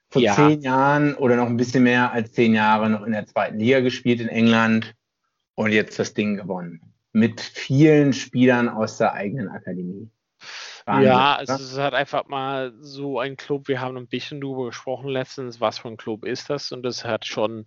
[0.10, 0.36] Vor ja.
[0.36, 3.80] zehn Jahren oder noch ein bisschen mehr als zehn Jahre noch in der zweiten Liga
[3.80, 4.94] gespielt in England
[5.56, 6.82] und jetzt das Ding gewonnen.
[7.14, 10.10] Mit vielen Spielern aus der eigenen Akademie.
[10.86, 11.54] Wahnsinn, ja, oder?
[11.54, 13.68] es ist halt einfach mal so ein Club.
[13.68, 17.06] Wir haben ein bisschen darüber gesprochen letztens, was für ein Club ist das und das
[17.06, 17.66] hat schon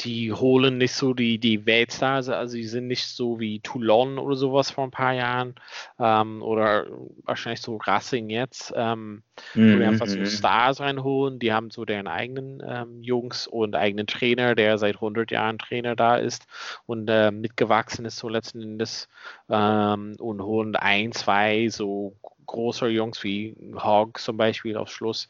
[0.00, 4.34] die holen nicht so die, die Weltstars, also die sind nicht so wie Toulon oder
[4.34, 5.54] sowas vor ein paar Jahren
[5.98, 6.86] ähm, oder
[7.24, 9.22] wahrscheinlich so Racing jetzt, ähm,
[9.54, 10.26] mm wo die einfach so mhm, mhm.
[10.26, 15.30] Stars reinholen, die haben so deren eigenen ähm, Jungs und eigenen Trainer, der seit 100
[15.30, 16.46] Jahren Trainer da ist
[16.86, 19.08] und äh, mitgewachsen ist so letzten Endes
[19.48, 25.28] ähm, und holen ein, zwei so großer Jungs wie Hogg zum Beispiel auf Schluss.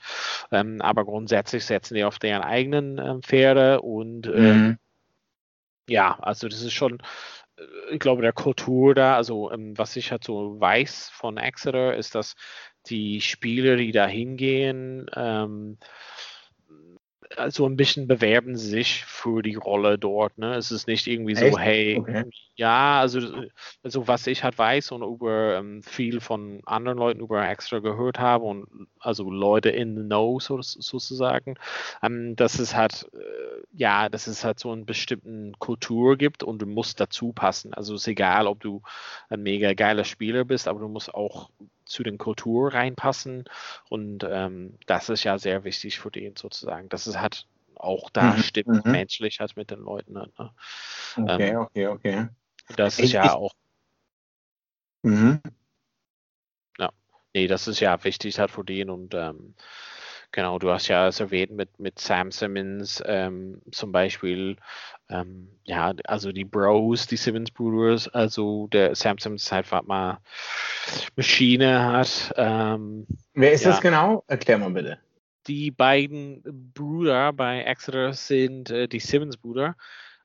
[0.51, 4.79] Ähm, aber grundsätzlich setzen die auf deren eigenen äh, Pferde und ähm, mhm.
[5.89, 6.99] ja, also das ist schon,
[7.57, 11.97] äh, ich glaube, der Kultur da, also ähm, was ich halt so weiß von Exeter,
[11.97, 12.35] ist, dass
[12.87, 15.07] die Spieler, die da hingehen,
[17.49, 20.39] so ein bisschen bewerben sich für die Rolle dort.
[20.39, 20.55] Ne?
[20.55, 21.59] Es ist nicht irgendwie so, Echt?
[21.59, 22.25] hey, okay.
[22.57, 23.21] ja, also,
[23.83, 28.19] also was ich halt weiß und über ähm, viel von anderen Leuten über extra gehört
[28.19, 31.57] habe und also Leute in the know so, sozusagen,
[32.03, 36.61] ähm, dass es halt, äh, ja, dass es halt so einen bestimmten Kultur gibt und
[36.61, 37.75] du musst dazu passen.
[37.75, 38.83] Also es ist egal, ob du
[39.29, 41.51] ein mega geiler Spieler bist, aber du musst auch
[41.85, 43.45] zu den Kultur reinpassen.
[43.89, 46.89] Und ähm, das ist ja sehr wichtig für den sozusagen.
[46.89, 48.43] dass es hat auch da mhm.
[48.43, 48.93] stimmt, mhm.
[48.93, 50.13] menschlich halt mit den Leuten.
[50.13, 50.31] Ne?
[51.17, 52.29] Okay, ähm, okay, okay.
[52.77, 53.55] Das ist ich, ja ich, auch.
[55.03, 55.41] Mhm.
[56.79, 56.91] Ja,
[57.35, 59.55] nee, das ist ja wichtig halt für den und ähm,
[60.33, 64.57] Genau, du hast ja es erwähnt mit, mit Sam Simmons ähm, zum Beispiel,
[65.11, 70.19] ähm, ja, also die Bros, die Simmons Brothers, also der Sam Simmons einfach mal
[71.17, 72.33] Maschine hat.
[72.37, 73.73] Ähm, Wer ist ja.
[73.73, 74.25] das genau?
[74.27, 74.99] Erklär mal bitte.
[75.47, 76.43] Die beiden
[76.73, 79.77] Brüder bei Exeter sind äh, die Simmons-Brüder.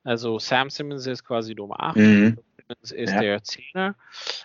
[0.03, 1.97] Also Sam Simmons ist quasi Nummer 8.
[1.97, 2.37] Mhm
[2.69, 3.21] ist ja.
[3.21, 3.95] der Zehner.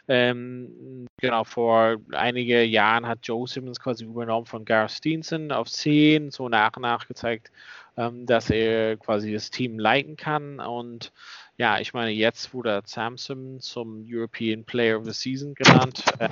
[0.08, 6.30] Ähm, genau, vor einigen Jahren hat Joe Simmons quasi übernommen von Gareth Steenson auf 10,
[6.30, 7.50] so nach und nach gezeigt,
[7.96, 10.61] ähm, dass er quasi das Team leiten kann.
[10.61, 11.12] Und
[11.56, 16.04] ja, ich meine, jetzt wurde Sam Simmons zum European Player of the Season genannt.
[16.18, 16.28] Äh,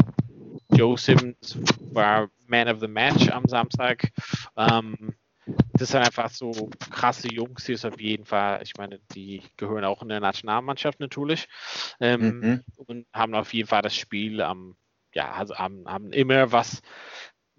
[0.72, 1.59] Joe Simmons
[1.92, 4.11] war Man of the Match am Samstag.
[4.57, 5.14] Ähm,
[5.81, 9.85] das sind einfach so krasse Jungs, die es auf jeden Fall, ich meine, die gehören
[9.85, 11.49] auch in der Nationalmannschaft natürlich
[12.01, 12.64] ähm, mhm.
[12.77, 14.77] und haben auf jeden Fall das Spiel am,
[15.14, 16.83] ja, also haben, haben immer was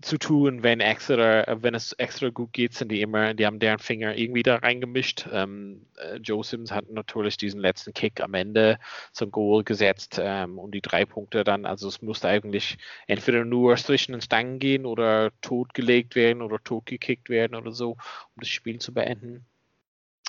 [0.02, 3.60] zu tun, wenn Exeter, äh, wenn es extra gut geht, sind die immer, die haben
[3.60, 5.28] deren Finger irgendwie da reingemischt.
[5.32, 8.80] Ähm, äh, Joe Sims hat natürlich diesen letzten Kick am Ende
[9.12, 13.76] zum Goal gesetzt ähm, und die drei Punkte dann, also es musste eigentlich entweder nur
[13.78, 18.80] zwischen den Stangen gehen oder totgelegt werden oder totgekickt werden oder so, um das Spiel
[18.80, 19.46] zu beenden.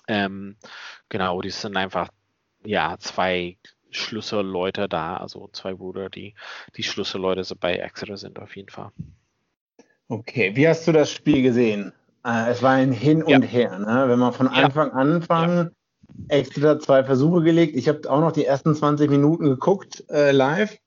[0.09, 0.57] Ähm,
[1.09, 2.09] genau, die sind einfach,
[2.65, 3.57] ja, zwei
[3.91, 6.35] Schlüsselleute da, also zwei Brüder, die
[6.77, 8.91] die Schlüsselleute bei Exeter sind auf jeden Fall.
[10.09, 11.93] Okay, wie hast du das Spiel gesehen?
[12.25, 13.37] Äh, es war ein Hin ja.
[13.37, 13.79] und Her.
[13.79, 14.05] Ne?
[14.09, 14.65] Wenn man von ja.
[14.65, 15.71] Anfang an ja.
[16.29, 17.77] extra zwei Versuche gelegt.
[17.77, 20.79] Ich habe auch noch die ersten 20 Minuten geguckt äh, live.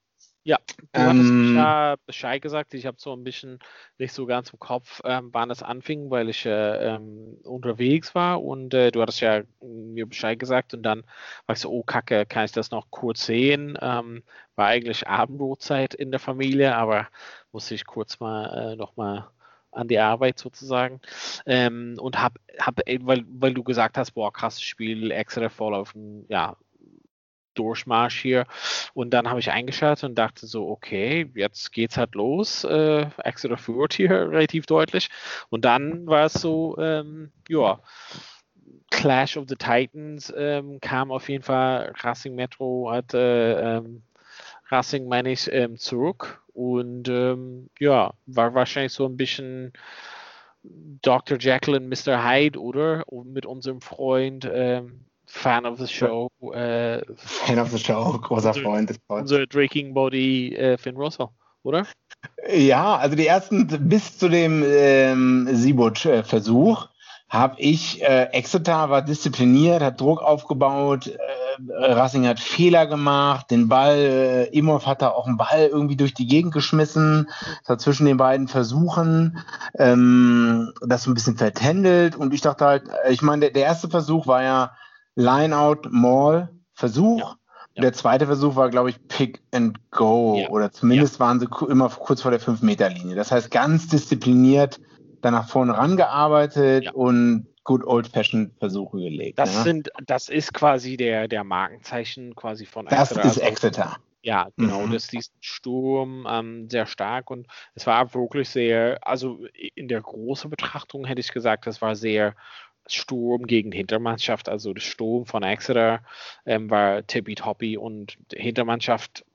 [0.47, 0.59] Ja,
[0.93, 2.75] du ähm, hattest mich ja Bescheid gesagt.
[2.75, 3.57] Ich habe so ein bisschen
[3.97, 8.43] nicht so ganz im Kopf, ähm, wann es anfing, weil ich äh, ähm, unterwegs war.
[8.43, 10.75] Und äh, du hattest ja mir Bescheid gesagt.
[10.75, 11.01] Und dann
[11.47, 13.75] war ich so, oh Kacke, kann ich das noch kurz sehen?
[13.81, 14.21] Ähm,
[14.55, 17.07] war eigentlich Abendbrotzeit in der Familie, aber
[17.51, 19.27] musste ich kurz mal äh, nochmal
[19.71, 21.01] an die Arbeit sozusagen.
[21.47, 25.93] Ähm, und habe, hab, weil, weil du gesagt hast, boah, krasses Spiel, extra voll auf
[25.93, 26.55] dem, ja,
[27.55, 28.45] Durchmarsch hier.
[28.93, 32.63] Und dann habe ich eingeschaltet und dachte so, okay, jetzt geht's halt los.
[32.63, 35.09] Äh, Exeter führt hier relativ deutlich.
[35.49, 37.79] Und dann war es so, ähm, ja,
[38.91, 41.93] Clash of the Titans ähm, kam auf jeden Fall.
[42.01, 44.03] Racing Metro hat äh, ähm,
[44.69, 46.41] Racing, meine ich, ähm, zurück.
[46.53, 49.73] Und ähm, ja, war wahrscheinlich so ein bisschen
[51.01, 51.37] Dr.
[51.37, 52.23] Und Mr.
[52.23, 53.03] Hyde, oder?
[53.07, 56.29] Und mit unserem Freund ähm, Fan of the Show.
[56.53, 59.21] Äh, Fan of the Show, großer unser, Freund des Pods.
[59.23, 61.27] Unser Drinking Body äh, Finn Russell,
[61.63, 61.85] oder?
[62.49, 66.87] Ja, also die ersten bis zu dem ähm, Siebut-Versuch
[67.27, 73.67] habe ich, äh, Exeter war diszipliniert, hat Druck aufgebaut, äh, Racing hat Fehler gemacht, den
[73.67, 77.29] Ball, äh, Imhoff hat da auch einen Ball irgendwie durch die Gegend geschmissen,
[77.61, 79.39] das hat zwischen den beiden Versuchen
[79.77, 83.63] ähm, das so ein bisschen vertändelt und ich dachte halt, äh, ich meine, der, der
[83.63, 84.71] erste Versuch war ja
[85.15, 87.19] Lineout Mall Versuch.
[87.19, 87.35] Ja.
[87.75, 87.81] Ja.
[87.81, 90.49] Der zweite Versuch war, glaube ich, Pick and Go ja.
[90.49, 93.15] oder zumindest waren sie immer kurz vor der 5-Meter-Linie.
[93.15, 94.79] Das heißt, ganz diszipliniert
[95.21, 99.39] da nach vorne rangearbeitet und gut old-fashioned Versuche gelegt.
[99.39, 103.27] Das, sind, das ist quasi der, der Markenzeichen quasi von Das Exeter.
[103.27, 103.97] ist Exeter.
[104.21, 104.91] Ja, genau, mhm.
[104.91, 110.49] das ist Sturm ähm, sehr stark und es war wirklich sehr, also in der großen
[110.49, 112.35] Betrachtung hätte ich gesagt, das war sehr
[112.87, 116.01] Sturm gegen Hintermannschaft, also der Sturm von Exeter
[116.45, 119.25] ähm, war tippitoppi und Hintermannschaft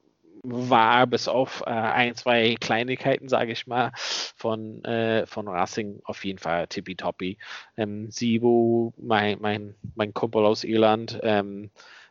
[0.42, 6.24] war bis auf äh, ein, zwei Kleinigkeiten, sage ich mal, von, äh, von Racing auf
[6.24, 7.36] jeden Fall tippitoppi.
[7.76, 11.70] Ähm, Sibo, mein, mein, mein Kumpel aus Irland, ähm,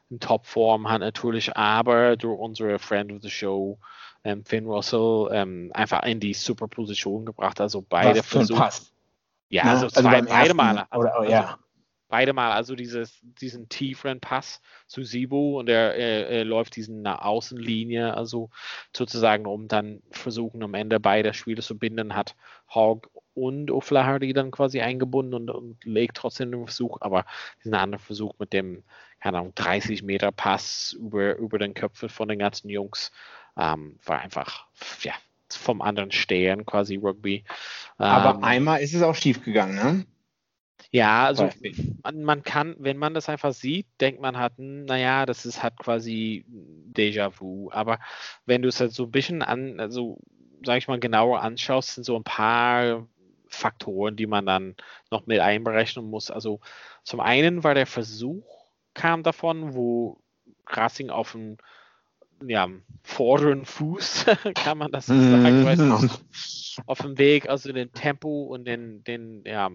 [0.10, 3.78] in Topform hat natürlich aber durch unsere Friend of the Show,
[4.24, 7.62] ähm, Finn Russell, ähm, einfach in die Superposition gebracht.
[7.62, 8.70] Also beide Versuche.
[9.50, 9.70] Ja, ne?
[9.72, 10.92] also, also zwei, beide Male.
[10.92, 11.42] Also, oder, oh, ja.
[11.42, 11.58] Also
[12.10, 17.06] beide Mal, also dieses, diesen tieferen Pass zu Sibo und er, er, er, läuft diesen
[17.08, 18.50] Außenlinie, also
[18.96, 22.36] sozusagen, um dann versuchen, am Ende beide Spiele zu binden, hat
[22.74, 27.26] Hogg und O'Flaherty dann quasi eingebunden und, und, legt trotzdem den Versuch, aber
[27.64, 28.84] diesen anderen Versuch mit dem,
[29.20, 33.12] keine Ahnung, 30 Meter Pass über, über den Köpfen von den ganzen Jungs
[33.56, 34.66] ähm, war einfach,
[35.02, 35.14] ja,
[35.56, 37.44] vom anderen Stern quasi Rugby.
[37.98, 40.06] Aber ähm, einmal ist es auch schief gegangen, ne?
[40.92, 41.50] Ja, also
[42.04, 45.62] man, man, kann, wenn man das einfach sieht, denkt man halt, hm, naja, das ist
[45.62, 47.70] halt quasi Déjà-vu.
[47.72, 48.00] Aber
[48.46, 50.18] wenn du es halt so ein bisschen an, also
[50.66, 53.08] sag ich mal, genauer anschaust, sind so ein paar
[53.48, 54.76] Faktoren, die man dann
[55.12, 56.32] noch mit einberechnen muss.
[56.32, 56.60] Also
[57.04, 60.22] zum einen war der Versuch, kam davon, wo
[60.68, 61.58] Racing auf dem
[62.46, 62.70] ja,
[63.04, 64.26] vorderen Fuß,
[64.56, 66.10] kann man das so sagen, mhm.
[66.86, 69.72] auf dem Weg, also den Tempo und den, den, ja,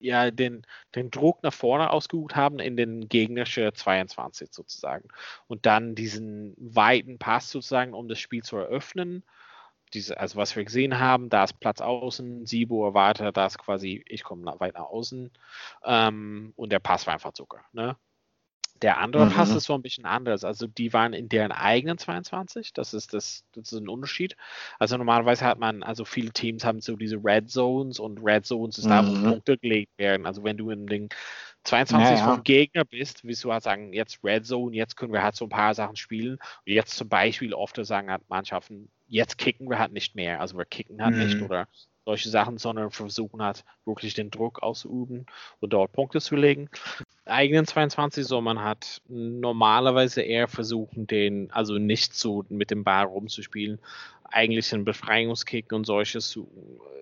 [0.00, 5.08] ja, den, den Druck nach vorne ausgeübt haben in den gegnerischen 22 sozusagen.
[5.46, 9.24] Und dann diesen weiten Pass sozusagen, um das Spiel zu eröffnen.
[9.94, 14.04] Diese, also was wir gesehen haben, da ist Platz außen, Sibo weiter, da ist quasi,
[14.06, 15.30] ich komme weit nach außen.
[15.84, 17.64] Ähm, und der Pass war einfach Zucker.
[17.72, 17.96] Ne?
[18.82, 19.30] Der andere mhm.
[19.30, 20.44] Pass ist so ein bisschen anders.
[20.44, 22.72] Also die waren in deren eigenen 22.
[22.72, 24.36] Das ist das, das ist ein Unterschied.
[24.78, 28.78] Also normalerweise hat man, also viele Teams haben so diese Red Zones und Red Zones
[28.78, 28.90] ist mhm.
[28.90, 29.24] da, wo mhm.
[29.24, 30.26] Punkte gelegt werden.
[30.26, 31.08] Also wenn du in den
[31.64, 32.34] 22 ja, ja.
[32.34, 35.46] vom Gegner bist, willst du halt sagen, jetzt Red Zone, jetzt können wir halt so
[35.46, 36.34] ein paar Sachen spielen.
[36.34, 40.40] Und jetzt zum Beispiel oft sagen halt Mannschaften, jetzt kicken wir halt nicht mehr.
[40.40, 41.26] Also wir kicken halt mhm.
[41.26, 41.68] nicht oder
[42.08, 45.26] solche Sachen, sondern versuchen halt wirklich den Druck auszuüben
[45.60, 46.70] und dort Punkte zu legen.
[47.26, 53.04] Eigenen 22 soll man halt normalerweise eher versuchen, den, also nicht so mit dem Ball
[53.04, 53.78] rumzuspielen,
[54.24, 56.48] eigentlich einen Befreiungskick und solches zu,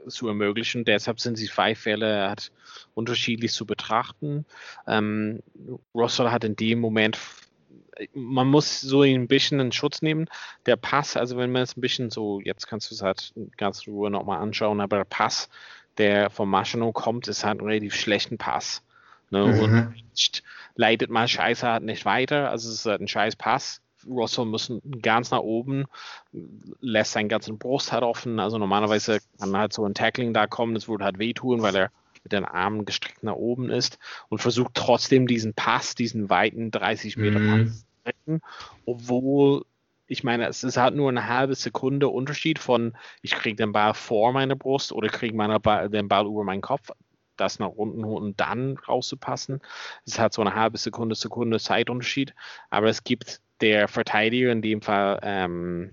[0.09, 0.85] zu ermöglichen.
[0.85, 2.51] Deshalb sind die zwei Fälle halt
[2.95, 4.45] unterschiedlich zu betrachten.
[4.89, 5.41] Ähm,
[5.95, 7.17] Russell hat in dem Moment
[8.15, 10.27] man muss so ein bisschen einen Schutz nehmen.
[10.67, 13.87] Der Pass, also wenn man es ein bisschen so, jetzt kannst du es halt ganz
[13.87, 15.49] Ruhe nochmal anschauen, aber der Pass,
[15.99, 18.83] der vom Maschino kommt, ist halt ein relativ schlechten Pass.
[19.31, 19.47] Ne?
[19.47, 19.61] Mhm.
[19.61, 20.43] Und
[20.75, 22.51] leitet mal Scheiße halt nicht weiter.
[22.51, 23.81] Also es ist halt ein scheiß Pass.
[24.07, 25.87] Russell muss ganz nach oben,
[26.81, 28.39] lässt seinen ganzen Brust halt offen.
[28.39, 31.91] Also normalerweise kann halt so ein Tackling da kommen, das würde halt wehtun, weil er
[32.23, 37.17] mit den Armen gestreckt nach oben ist und versucht trotzdem diesen Pass, diesen weiten 30
[37.17, 37.67] Meter mhm.
[37.67, 38.41] Pass treffen,
[38.85, 39.65] obwohl
[40.09, 43.93] ich meine, es ist halt nur eine halbe Sekunde Unterschied von, ich kriege den Ball
[43.93, 46.91] vor meiner Brust oder kriege den Ball über meinen Kopf,
[47.37, 49.61] das nach unten und dann rauszupassen.
[50.05, 52.35] Es hat so eine halbe Sekunde, Sekunde Zeitunterschied,
[52.71, 55.93] aber es gibt der Verteidiger, in dem Fall, ähm,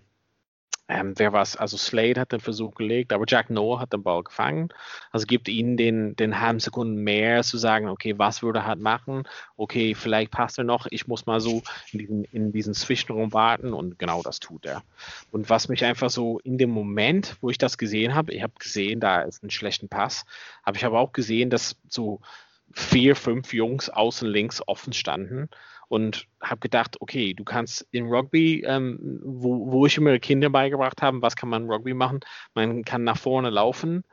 [0.89, 4.24] ähm, wer was, also Slade hat den Versuch gelegt, aber Jack Noah hat den Ball
[4.24, 4.69] gefangen.
[5.12, 8.80] Also gibt ihnen den, den halben Sekunden mehr zu sagen, okay, was würde er halt
[8.80, 9.24] machen?
[9.56, 11.62] Okay, vielleicht passt er noch, ich muss mal so
[11.93, 14.84] in diesen, in diesen Zwischenraum warten und genau das tut er.
[15.32, 18.54] Und was mich einfach so in dem Moment, wo ich das gesehen habe, ich habe
[18.60, 20.26] gesehen, da ist ein schlechten Pass,
[20.63, 22.19] aber ich habe auch gesehen, dass so
[22.74, 25.50] vier, fünf Jungs außen links offen standen
[25.93, 31.03] und habe gedacht, okay, du kannst in Rugby, ähm, wo, wo ich immer Kinder beigebracht
[31.03, 32.21] habe, was kann man in Rugby machen?
[32.56, 34.03] Man kann nach vorne laufen,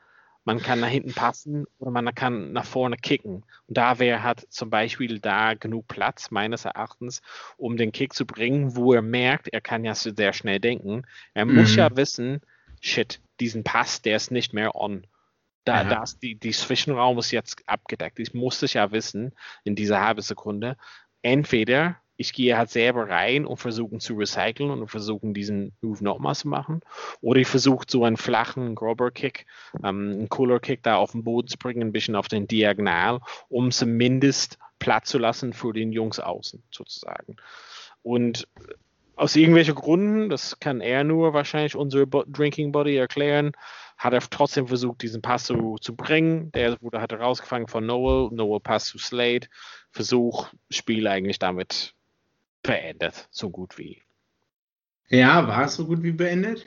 [0.44, 3.46] man kann nach hinten passen oder man kann nach vorne kicken.
[3.66, 7.22] Und da wäre halt zum Beispiel da genug Platz, meines Erachtens,
[7.56, 11.06] um den Kick zu bringen, wo er merkt, er kann ja sehr schnell denken.
[11.32, 11.54] Er mhm.
[11.54, 12.42] muss ja wissen,
[12.82, 15.06] shit, diesen Pass, der ist nicht mehr on.
[15.64, 16.02] Da, ja.
[16.02, 18.18] ist die, die Zwischenraum ist jetzt abgedeckt.
[18.18, 19.32] Ich muss es ja wissen
[19.64, 20.76] in dieser halben Sekunde
[21.22, 26.34] entweder ich gehe halt selber rein und versuche zu recyceln und versuchen diesen Move nochmal
[26.34, 26.80] zu machen.
[27.22, 29.46] Oder ich versuche so einen flachen Grobber-Kick,
[29.82, 33.70] ähm, einen Cooler-Kick da auf den Boden zu bringen, ein bisschen auf den Diagonal, um
[33.70, 37.36] zumindest Platz zu lassen für den Jungs außen sozusagen.
[38.02, 38.46] Und
[39.20, 43.52] aus irgendwelchen Gründen, das kann er nur wahrscheinlich unsere Drinking Body erklären,
[43.98, 46.50] hat er trotzdem versucht, diesen Pass zu, zu bringen.
[46.52, 48.30] Der wurde hat rausgefangen von Noel.
[48.32, 49.46] Noel Pass zu Slade.
[49.90, 51.94] Versuch, Spiel eigentlich damit
[52.62, 54.00] beendet, so gut wie.
[55.10, 56.64] Ja, war es so gut wie beendet?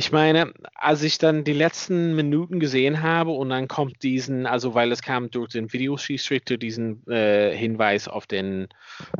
[0.00, 4.72] Ich meine, als ich dann die letzten Minuten gesehen habe und dann kommt diesen, also
[4.72, 8.68] weil es kam durch den Videoschiedsrichter diesen äh, Hinweis auf den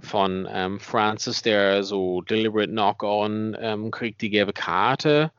[0.00, 5.32] von ähm, Francis, der so deliberate Knock-on ähm, kriegt die gelbe Karte.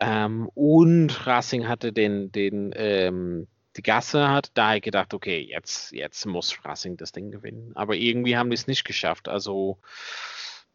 [0.00, 5.92] Ähm, und Racing hatte den, den ähm, die Gasse hat, da ich gedacht, okay, jetzt,
[5.92, 7.70] jetzt muss Racing das Ding gewinnen.
[7.76, 9.28] Aber irgendwie haben die es nicht geschafft.
[9.28, 9.78] Also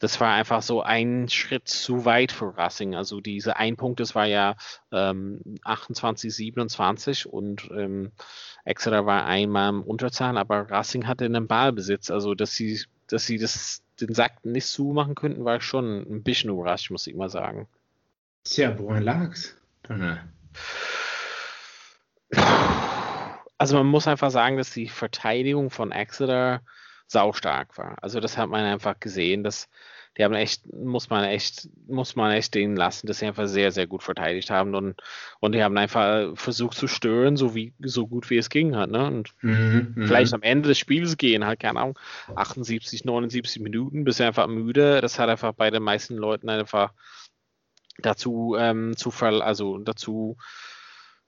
[0.04, 2.94] das war einfach so ein Schritt zu weit für Racing.
[2.94, 4.58] Also diese ein Punkt, das war ja
[4.92, 8.12] ähm, 28, 27 und ähm,
[8.66, 12.12] Exeter war einmal im Unterzahl, aber Racing hatte einen Ballbesitz.
[12.12, 16.50] Also dass sie, dass sie das, den Sack nicht zumachen könnten, war schon ein bisschen
[16.50, 17.70] überrascht, muss ich mal sagen.
[18.44, 19.56] Tja, woran lag's?
[23.58, 26.62] Also man muss einfach sagen, dass die Verteidigung von Exeter
[27.08, 27.96] saustark war.
[28.02, 29.70] Also das hat man einfach gesehen, dass
[30.18, 33.72] die haben echt, muss man echt, muss man echt denen lassen, dass sie einfach sehr,
[33.72, 35.02] sehr gut verteidigt haben und,
[35.40, 38.92] und die haben einfach versucht zu stören, so wie, so gut wie es ging hat,
[38.92, 39.06] ne?
[39.06, 40.08] Und mhm, mhm.
[40.08, 42.00] vielleicht am Ende des Spiels gehen, halt, keine Ahnung,
[42.36, 45.02] 78, 79 Minuten, bis sie einfach müde.
[45.02, 46.94] Das hat einfach bei den meisten Leuten einfach
[48.00, 50.38] dazu ähm, zu also dazu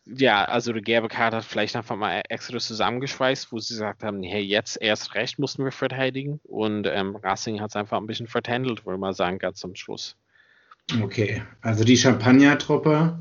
[0.06, 4.22] ja, also der gelbe Karte hat vielleicht einfach mal extra zusammengeschweißt, wo sie gesagt haben,
[4.22, 8.28] hey, jetzt erst recht mussten wir verteidigen und ähm, Racing hat es einfach ein bisschen
[8.28, 10.16] vertändelt, würde man sagen, ganz zum Schluss.
[11.02, 13.18] Okay, also die Champagner-Truppe,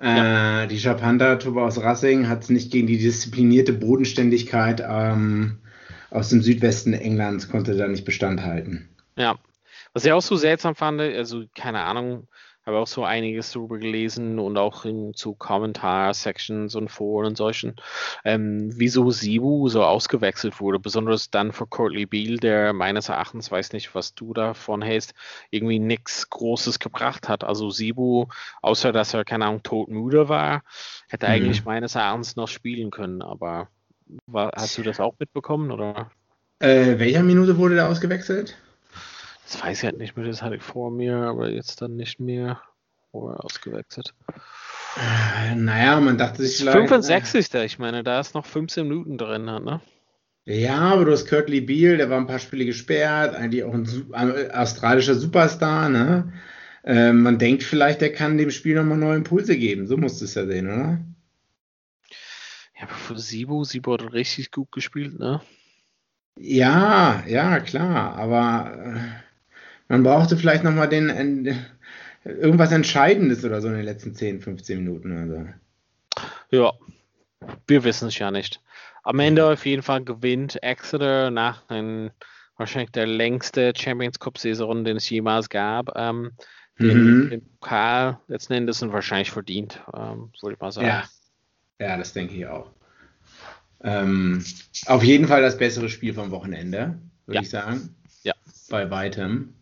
[0.00, 0.66] äh, ja.
[0.66, 5.60] die Champagner-Truppe aus Racing hat es nicht gegen die disziplinierte Bodenständigkeit ähm,
[6.10, 8.88] aus dem Südwesten Englands, konnte da nicht Bestand halten.
[9.16, 9.38] Ja,
[9.92, 12.26] was ich auch so seltsam fand, also keine Ahnung,
[12.66, 17.76] habe auch so einiges darüber gelesen und auch in zu Kommentar-Sections und Foren und solchen,
[18.24, 23.72] ähm, wieso Sibu so ausgewechselt wurde, besonders dann für Courtney Beal, der meines Erachtens, weiß
[23.72, 25.14] nicht, was du davon hältst,
[25.50, 27.44] irgendwie nichts Großes gebracht hat.
[27.44, 28.26] Also Sibu,
[28.62, 30.62] außer dass er, keine Ahnung, todmüde war,
[31.08, 31.32] hätte mhm.
[31.32, 33.68] eigentlich meines Erachtens noch spielen können, aber
[34.26, 36.10] war, hast du das auch mitbekommen, oder?
[36.60, 38.56] Äh, welcher Minute wurde der ausgewechselt?
[39.44, 42.20] Das weiß ich halt nicht mehr, das hatte ich vor mir, aber jetzt dann nicht
[42.20, 42.60] mehr.
[43.12, 44.12] Oder ausgewechselt.
[44.96, 46.88] Äh, naja, man dachte sich vielleicht.
[46.88, 47.54] 65.
[47.54, 49.80] Äh, ich meine, da ist noch 15 Minuten drin, ne?
[50.46, 53.88] Ja, aber du hast Curtly Beal, der war ein paar Spiele gesperrt, eigentlich auch ein,
[54.12, 56.32] ein australischer Superstar, ne?
[56.84, 59.86] Äh, man denkt vielleicht, der kann dem Spiel nochmal neue Impulse geben.
[59.86, 61.00] So musst du es ja sehen, oder?
[62.76, 65.40] Ja, aber für Sibo, Sibo hat richtig gut gespielt, ne?
[66.38, 69.33] Ja, ja, klar, aber äh,
[69.88, 71.54] man brauchte vielleicht nochmal den, äh,
[72.24, 75.16] irgendwas Entscheidendes oder so in den letzten 10, 15 Minuten.
[75.16, 75.46] Also.
[76.50, 76.72] Ja,
[77.66, 78.60] wir wissen es ja nicht.
[79.02, 82.10] Am Ende auf jeden Fall gewinnt Exeter nach einem,
[82.56, 85.94] wahrscheinlich der längste Champions Cup-Saison, den es jemals gab.
[85.96, 86.32] Ähm,
[86.78, 87.30] den, mhm.
[87.30, 90.88] den Pokal letzten Endes sind wahrscheinlich verdient, ähm, würde ich mal sagen.
[90.88, 91.04] Ja.
[91.78, 92.70] ja, das denke ich auch.
[93.82, 94.42] Ähm,
[94.86, 97.42] auf jeden Fall das bessere Spiel vom Wochenende, würde ja.
[97.42, 97.94] ich sagen.
[98.22, 98.32] Ja.
[98.70, 99.54] Bei weitem.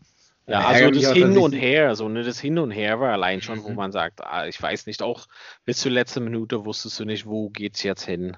[0.47, 3.61] Ja, also das Hin und Her, so ne, das Hin und Her war allein schon,
[3.61, 3.65] mhm.
[3.65, 5.27] wo man sagt, ah, ich weiß nicht, auch
[5.65, 8.37] bis zur letzten Minute wusstest du nicht, wo geht's jetzt hin.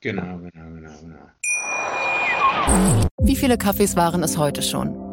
[0.00, 1.30] Genau, genau, genau, genau.
[3.22, 5.09] Wie viele Kaffees waren es heute schon?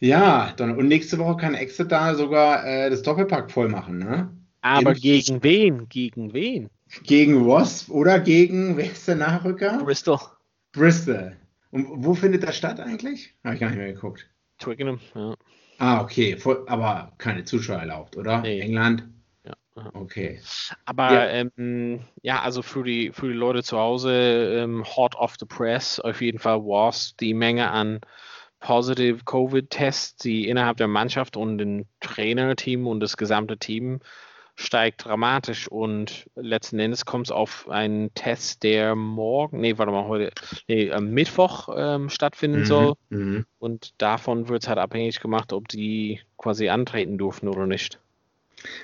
[0.00, 4.34] Ja, dann, und nächste Woche kann Exeter sogar äh, das Doppelpack voll machen, ne?
[4.62, 5.88] Aber Im, gegen wen?
[5.90, 6.70] Gegen wen?
[7.04, 9.84] Gegen Wasp oder gegen, wer ist der Nachrücker?
[9.84, 10.18] Bristol.
[10.72, 11.36] Bristol.
[11.70, 13.34] Und wo findet das statt eigentlich?
[13.44, 14.26] Habe ich gar nicht mehr geguckt.
[14.58, 15.34] Twickenham, ja.
[15.78, 16.36] Ah, okay.
[16.66, 18.40] Aber keine Zuschauer erlaubt, oder?
[18.40, 18.60] Nee.
[18.60, 19.04] England?
[19.44, 19.54] Ja.
[19.94, 20.40] Okay.
[20.84, 21.26] Aber ja.
[21.28, 24.12] Ähm, ja, also für die, für die Leute zu Hause,
[24.60, 28.00] ähm, hot off the press, auf jeden Fall Wasp, die Menge an
[28.60, 34.00] positive Covid-Tests, die innerhalb der Mannschaft und dem Trainerteam und das gesamte Team
[34.60, 40.06] steigt dramatisch und letzten Endes kommt es auf einen Test, der morgen, nee, warte mal,
[40.06, 40.32] heute,
[40.68, 42.94] nee, am Mittwoch ähm, stattfinden mhm, soll.
[43.08, 43.46] Mhm.
[43.58, 47.98] Und davon wird es halt abhängig gemacht, ob die quasi antreten durften oder nicht.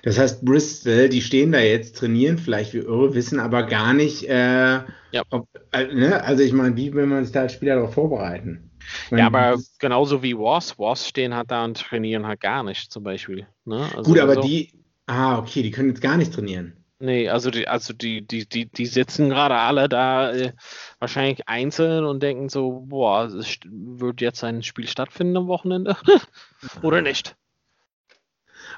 [0.03, 4.27] Das heißt, Bristol, die stehen da jetzt, trainieren vielleicht wie irre, wissen aber gar nicht,
[4.27, 5.23] äh, ja.
[5.29, 6.25] ob, äh, ne?
[6.25, 8.66] also ich meine, wie will man sich da als Spieler darauf vorbereiten?
[9.11, 12.93] Meine, ja, aber genauso wie Was, Was stehen halt da und trainieren halt gar nicht,
[12.93, 13.47] zum Beispiel.
[13.65, 13.89] Ne?
[13.97, 14.43] Also Gut, aber so.
[14.43, 14.73] die,
[15.07, 16.73] Ah, okay, die können jetzt gar nicht trainieren.
[16.99, 20.53] Nee, also die, also die, die, die, die sitzen gerade alle da äh,
[20.99, 25.97] wahrscheinlich einzeln und denken so, boah, es wird jetzt ein Spiel stattfinden am Wochenende?
[26.83, 27.37] Oder nicht?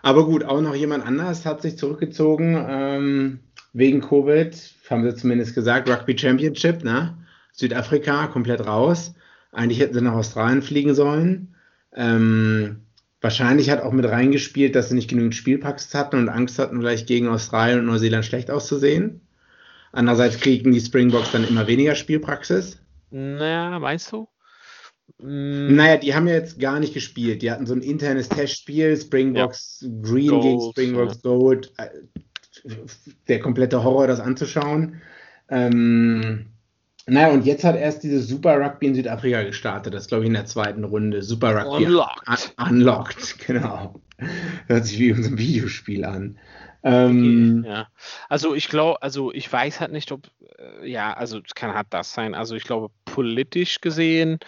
[0.02, 3.40] Aber gut, auch noch jemand anders hat sich zurückgezogen ähm,
[3.72, 7.16] wegen Covid, haben sie zumindest gesagt, Rugby Championship, ne?
[7.52, 9.14] Südafrika komplett raus.
[9.52, 11.54] Eigentlich hätten sie nach Australien fliegen sollen.
[11.94, 12.82] Ähm,
[13.20, 17.08] Wahrscheinlich hat auch mit reingespielt, dass sie nicht genügend Spielpraxis hatten und Angst hatten, vielleicht
[17.08, 19.20] gegen Australien und Neuseeland schlecht auszusehen.
[19.90, 22.78] Andererseits kriegen die Springboks dann immer weniger Spielpraxis.
[23.10, 24.28] Naja, meinst du?
[25.18, 25.74] Mm.
[25.74, 27.42] Naja, die haben ja jetzt gar nicht gespielt.
[27.42, 29.88] Die hatten so ein internes Testspiel, Springboks ja.
[30.02, 31.20] Green Gold, gegen Springboks ja.
[31.22, 31.72] Gold.
[31.78, 31.88] Äh,
[33.26, 35.00] der komplette Horror, das anzuschauen.
[35.48, 36.46] Ähm,
[37.08, 39.94] naja, und jetzt hat erst dieses Super Rugby in Südafrika gestartet.
[39.94, 41.22] Das glaube ich in der zweiten Runde.
[41.22, 41.86] Super Rugby.
[41.86, 42.54] Unlocked.
[42.58, 44.00] Un unlocked, genau.
[44.66, 46.38] Hört sich wie unser Videospiel an.
[46.82, 47.88] Ähm, okay, ja.
[48.28, 50.28] Also ich glaube, also ich weiß halt nicht, ob,
[50.58, 52.34] äh, ja, also es kann halt das sein.
[52.34, 54.38] Also ich glaube, politisch gesehen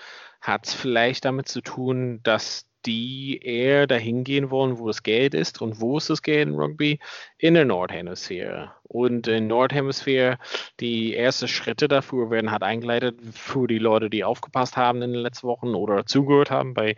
[0.41, 5.35] hat es vielleicht damit zu tun, dass die eher dahin gehen wollen, wo das Geld
[5.35, 5.61] ist.
[5.61, 6.99] Und wo ist das Geld in Rugby?
[7.39, 8.73] In der Nordhemisphäre.
[8.83, 10.39] Und in Nordhemisphäre,
[10.81, 15.23] die ersten Schritte dafür werden halt eingeleitet für die Leute, die aufgepasst haben in den
[15.23, 16.97] letzten Wochen oder zugehört haben bei,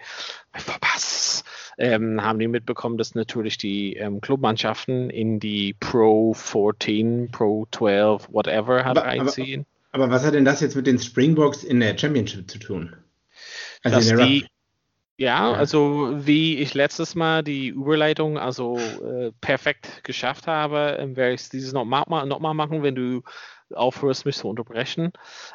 [0.52, 1.44] bei Verpass.
[1.78, 8.28] Ähm, haben die mitbekommen, dass natürlich die ähm, Clubmannschaften in die Pro 14, Pro 12,
[8.30, 9.64] whatever halt aber, einziehen.
[9.90, 12.94] Aber, aber, was hat denn das jetzt mit den Springboks in der Championship zu tun?
[13.82, 14.46] Also dass in der die,
[15.22, 21.34] Ja, also wie ich letztes Mal die Überleitung also äh, perfekt geschafft habe, ähm, werde
[21.34, 23.22] ich es dieses nochmal noch mal machen, wenn du
[23.74, 25.12] aufhörst, mich zu unterbrechen.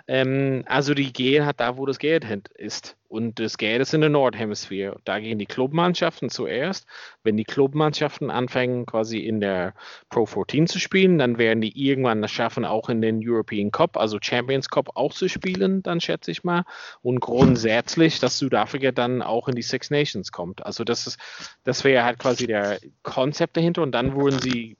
[0.07, 2.97] Ähm, also die gehen halt da, wo das Geld ist.
[3.09, 4.99] Und das Geld ist in der Nordhemisphäre.
[5.05, 6.85] Da gehen die Clubmannschaften zuerst.
[7.23, 9.73] Wenn die Clubmannschaften anfangen, quasi in der
[10.09, 13.95] Pro 14 zu spielen, dann werden die irgendwann das schaffen, auch in den European Cup,
[13.95, 16.65] also Champions Cup auch zu spielen, dann schätze ich mal.
[17.01, 20.65] Und grundsätzlich, dass Südafrika dann auch in die Six Nations kommt.
[20.65, 21.17] Also das ist,
[21.63, 23.83] das wäre halt quasi der Konzept dahinter.
[23.83, 24.75] Und dann wurden sie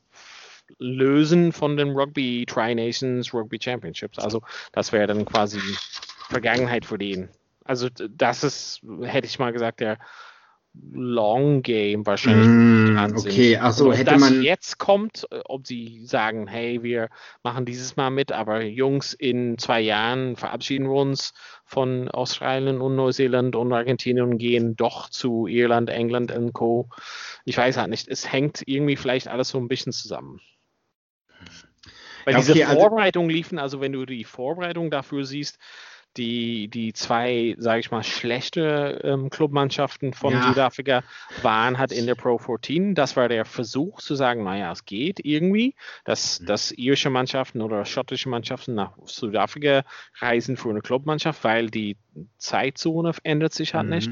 [0.79, 4.19] lösen von den Rugby Tri-Nations Rugby Championships.
[4.19, 4.41] Also
[4.71, 5.59] das wäre dann quasi
[6.29, 7.29] Vergangenheit für den.
[7.63, 9.97] Also das ist, hätte ich mal gesagt, der
[10.91, 12.47] Long Game wahrscheinlich.
[12.47, 17.09] Mm, okay, also hätte das man jetzt kommt, äh, ob sie sagen, hey, wir
[17.43, 21.33] machen dieses Mal mit, aber Jungs, in zwei Jahren verabschieden wir uns
[21.65, 26.89] von Australien und Neuseeland und Argentinien und gehen doch zu Irland, England und Co.
[27.45, 28.07] Ich weiß halt nicht.
[28.07, 30.39] Es hängt irgendwie vielleicht alles so ein bisschen zusammen.
[32.27, 35.59] Weil ja, okay, diese also Vorbereitungen liefen, also wenn du die Vorbereitung dafür siehst,
[36.17, 40.49] die, die zwei, sage ich mal, schlechte ähm, Clubmannschaften von ja.
[40.49, 41.03] Südafrika
[41.41, 42.95] waren halt in der Pro 14.
[42.95, 45.73] Das war der Versuch zu sagen, naja, es geht irgendwie,
[46.03, 46.47] dass, mhm.
[46.47, 49.83] dass irische Mannschaften oder schottische Mannschaften nach Südafrika
[50.19, 51.95] reisen für eine Clubmannschaft, weil die
[52.39, 53.93] Zeitzone ändert sich halt mhm.
[53.93, 54.11] nicht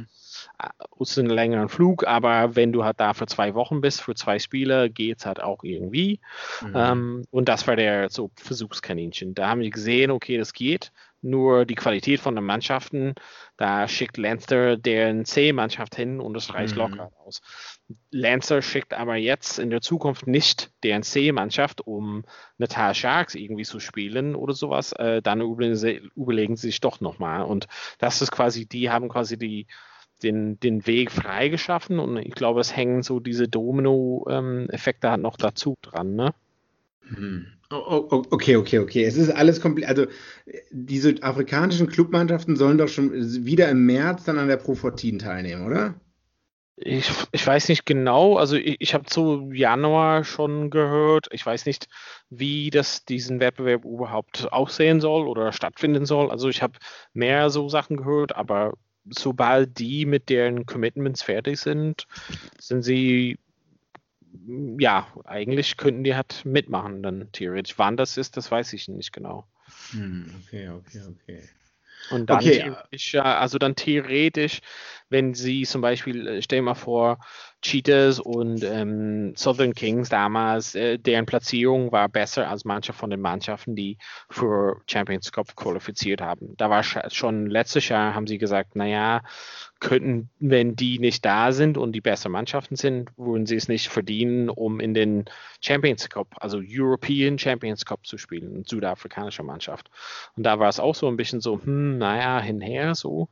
[0.99, 4.39] ist ein längerer Flug, aber wenn du halt da für zwei Wochen bist, für zwei
[4.39, 6.19] Spiele, geht es halt auch irgendwie.
[6.61, 6.73] Mhm.
[6.75, 9.35] Ähm, und das war der so Versuchskaninchen.
[9.35, 10.91] Da haben wir gesehen, okay, das geht.
[11.21, 13.15] Nur die Qualität von den Mannschaften,
[13.57, 16.81] da schickt Lancer deren C-Mannschaft hin und es reicht mhm.
[16.81, 17.41] locker aus.
[18.11, 22.25] Lancer schickt aber jetzt in der Zukunft nicht deren C-Mannschaft, um
[22.59, 24.91] Natal Sharks irgendwie zu spielen oder sowas.
[24.93, 27.41] Äh, dann überlegen sie, überlegen sie sich doch nochmal.
[27.41, 27.67] Und
[27.97, 29.65] das ist quasi, die haben quasi die
[30.25, 35.77] den, den Weg freigeschaffen und ich glaube, es hängen so diese Domino-Effekte halt noch dazu
[35.81, 36.33] dran, ne?
[37.07, 37.47] Hm.
[37.69, 39.03] Okay, okay, okay.
[39.05, 39.89] Es ist alles komplett.
[39.89, 40.05] Also,
[40.71, 43.11] die südafrikanischen Clubmannschaften sollen doch schon
[43.45, 45.95] wieder im März dann an der Pro 14 teilnehmen, oder?
[46.77, 48.37] Ich, ich weiß nicht genau.
[48.37, 51.27] Also, ich, ich habe zu Januar schon gehört.
[51.31, 51.87] Ich weiß nicht,
[52.29, 56.29] wie das diesen Wettbewerb überhaupt aussehen soll oder stattfinden soll.
[56.29, 56.77] Also, ich habe
[57.13, 58.73] mehr so Sachen gehört, aber
[59.09, 62.07] sobald die mit deren Commitments fertig sind,
[62.59, 63.37] sind sie,
[64.79, 67.77] ja, eigentlich könnten die halt mitmachen dann theoretisch.
[67.77, 69.47] Wann das ist, das weiß ich nicht genau.
[69.91, 71.49] Hm, okay, okay, okay.
[72.11, 72.75] Und dann, okay.
[73.19, 74.61] also dann theoretisch,
[75.09, 77.19] wenn sie zum Beispiel, äh, stell mal vor,
[77.61, 83.21] Cheetahs und ähm, Southern Kings damals, äh, deren Platzierung war besser als manche von den
[83.21, 83.97] Mannschaften, die
[84.29, 86.53] für Champions Cup qualifiziert haben.
[86.57, 89.23] Da war schon letztes Jahr, haben sie gesagt, naja,
[89.79, 93.89] könnten, wenn die nicht da sind und die besseren Mannschaften sind, würden sie es nicht
[93.89, 95.25] verdienen, um in den
[95.59, 99.89] Champions Cup, also European Champions Cup zu spielen, eine südafrikanische Mannschaft.
[100.37, 103.29] Und da war es auch so ein bisschen so, hm, naja, hinher so.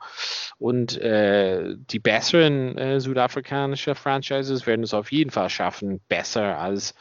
[0.57, 6.93] Und äh, die besseren äh, südafrikanischen Franchises werden es auf jeden Fall schaffen, besser als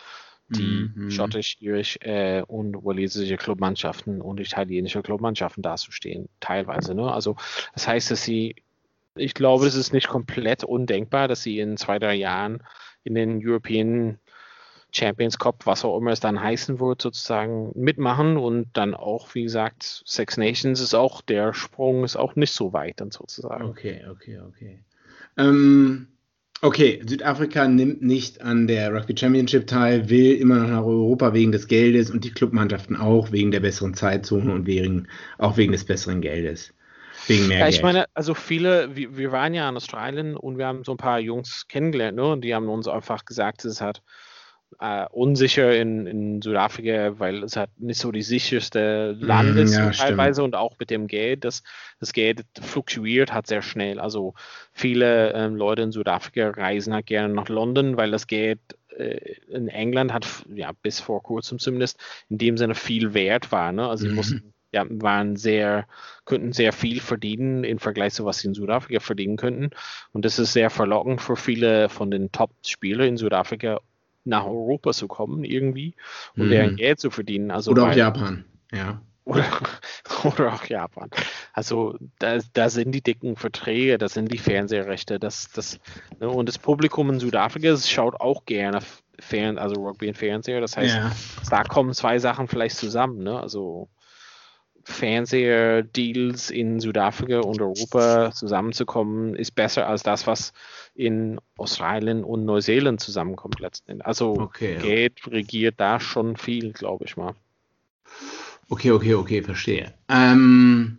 [0.49, 1.11] die mhm.
[1.11, 6.95] schottisch, irisch äh, und walisische Clubmannschaften und italienische Clubmannschaften dazustehen, teilweise.
[6.95, 7.11] Ne?
[7.11, 7.37] Also
[7.73, 8.57] das heißt, dass sie
[9.15, 12.63] ich glaube, es ist nicht komplett undenkbar, dass sie in zwei, drei Jahren
[13.05, 14.19] in den European
[14.93, 19.43] Champions Cup, was auch immer es dann heißen wird, sozusagen mitmachen und dann auch, wie
[19.43, 23.65] gesagt, Six Nations ist auch, der Sprung ist auch nicht so weit dann sozusagen.
[23.65, 24.81] Okay, okay, okay.
[25.39, 26.09] Ähm,
[26.61, 31.53] okay, Südafrika nimmt nicht an der Rugby Championship teil, will immer noch nach Europa wegen
[31.53, 35.85] des Geldes und die Clubmannschaften auch wegen der besseren Zeitzone und wegen, auch wegen des
[35.85, 36.75] besseren Geldes.
[37.29, 37.85] Wegen mehr ja, ich Geld.
[37.85, 41.21] meine, also viele, wir, wir, waren ja in Australien und wir haben so ein paar
[41.21, 42.27] Jungs kennengelernt, ne?
[42.27, 44.03] Und die haben uns einfach gesagt, es halt
[44.81, 49.91] äh, unsicher in, in Südafrika, weil es halt nicht so die sicherste Land ist ja,
[49.91, 50.55] teilweise stimmt.
[50.55, 51.63] und auch mit dem Geld, das,
[52.01, 53.99] das Geld fluktuiert hat sehr schnell.
[53.99, 54.35] Also
[54.73, 58.61] viele ähm, Leute in Südafrika reisen halt gerne nach London, weil das Geld
[58.97, 61.99] äh, in England hat ja bis vor kurzem zumindest
[62.29, 63.73] in dem Sinne viel wert war.
[63.73, 63.89] Ne?
[63.89, 64.17] Also sie mhm.
[64.17, 65.87] mussten ja, waren sehr,
[66.25, 69.71] könnten sehr viel verdienen im Vergleich zu was sie in Südafrika verdienen könnten.
[70.13, 73.81] Und das ist sehr verlockend für viele von den Top-Spielern in Südafrika
[74.25, 75.95] nach Europa zu kommen irgendwie
[76.37, 76.51] und mhm.
[76.51, 77.51] deren Geld zu verdienen.
[77.51, 79.01] Also oder auch Japan, ja.
[79.25, 79.47] Oder,
[80.25, 81.09] oder auch Japan.
[81.53, 85.79] Also da, da sind die dicken Verträge, da sind die Fernsehrechte, das, das,
[86.19, 88.81] ne, und das Publikum in Südafrika schaut auch gerne
[89.21, 90.61] Fern, also Rugby und Fernseher.
[90.61, 91.13] Das heißt, ja.
[91.49, 93.39] da kommen zwei Sachen vielleicht zusammen, ne?
[93.39, 93.89] Also
[94.85, 100.53] Fernseher-Deals in Südafrika und Europa zusammenzukommen, ist besser als das, was
[100.95, 104.07] in Australien und Neuseeland zusammenkommt letzten Endes.
[104.07, 105.33] Also okay, Geld ja.
[105.33, 107.35] regiert da schon viel, glaube ich mal.
[108.69, 109.93] Okay, okay, okay, verstehe.
[110.09, 110.99] Ähm,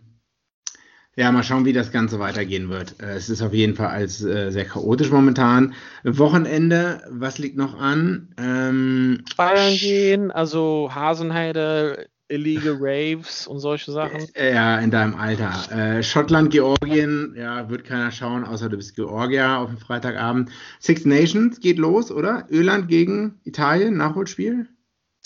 [1.16, 3.00] ja, mal schauen, wie das Ganze weitergehen wird.
[3.00, 5.74] Äh, es ist auf jeden Fall als äh, sehr chaotisch momentan.
[6.02, 8.34] Wochenende, was liegt noch an?
[8.36, 14.26] Ähm, Feiern gehen, also Hasenheide, Illegal Raves und solche Sachen.
[14.34, 15.52] Äh, ja, in deinem Alter.
[15.70, 20.50] Äh, Schottland, Georgien, ja, wird keiner schauen, außer du bist Georgier auf dem Freitagabend.
[20.80, 22.46] Six Nations geht los, oder?
[22.50, 24.68] Öland gegen Italien, Nachholspiel?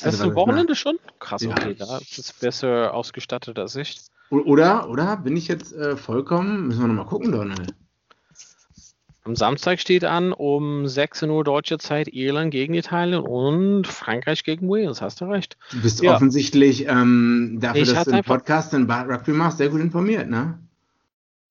[0.01, 0.99] Also, Hast du Wochenende schon?
[1.19, 1.51] Krass, ja.
[1.51, 4.01] okay, da ist es besser ausgestattet als ich.
[4.31, 5.17] Oder, oder?
[5.17, 6.69] Bin ich jetzt äh, vollkommen?
[6.69, 7.75] Müssen wir nochmal gucken, Donald.
[9.29, 14.71] Am Samstag steht an um 16 Uhr deutsche Zeit Irland gegen Italien und Frankreich gegen
[14.71, 15.03] Wales.
[15.03, 15.59] Hast du recht.
[15.71, 16.15] Du bist ja.
[16.15, 20.59] offensichtlich ähm, dafür, ich dass du einen Podcast in Rugby machst, sehr gut informiert, ne?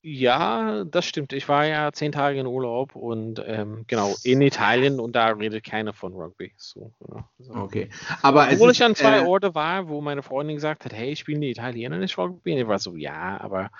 [0.01, 1.33] Ja, das stimmt.
[1.33, 5.63] Ich war ja zehn Tage in Urlaub und ähm, genau in Italien und da redet
[5.63, 6.53] keiner von Rugby.
[6.55, 7.53] So, ja, so.
[7.53, 7.89] Okay.
[8.21, 11.41] Aber Obwohl ich an zwei äh, Orte war, wo meine Freundin gesagt hat, hey, spielen
[11.41, 12.53] die Italiener nicht Rugby?
[12.53, 13.71] Und ich war so, ja, aber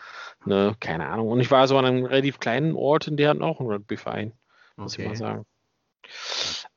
[0.45, 1.29] ne, keine Ahnung.
[1.29, 4.33] Und ich war so an einem relativ kleinen Ort und der hat auch einen Rugby-Verein,
[4.75, 5.03] muss okay.
[5.03, 5.45] ich mal sagen.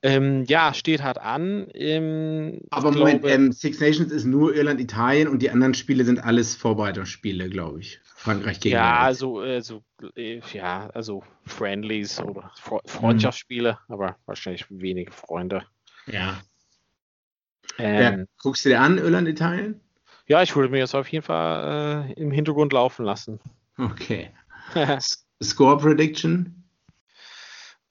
[0.03, 1.67] Ähm, ja, steht halt an.
[1.73, 6.05] Ähm, aber Moment, glaube, ähm, Six Nations ist nur Irland, Italien und die anderen Spiele
[6.05, 7.99] sind alles Vorbereitungsspiele, glaube ich.
[8.21, 9.83] Frankreich gegen Ja, also, also,
[10.53, 12.51] ja, also Friendlies oder
[12.85, 13.93] Freundschaftsspiele, mhm.
[13.93, 15.65] aber wahrscheinlich wenige Freunde.
[16.05, 16.39] Ja.
[17.79, 18.25] Ähm, ja.
[18.37, 19.81] Guckst du dir an, Irland, Italien?
[20.27, 23.39] Ja, ich würde mir das auf jeden Fall äh, im Hintergrund laufen lassen.
[23.79, 24.29] Okay.
[25.43, 26.63] Score Prediction?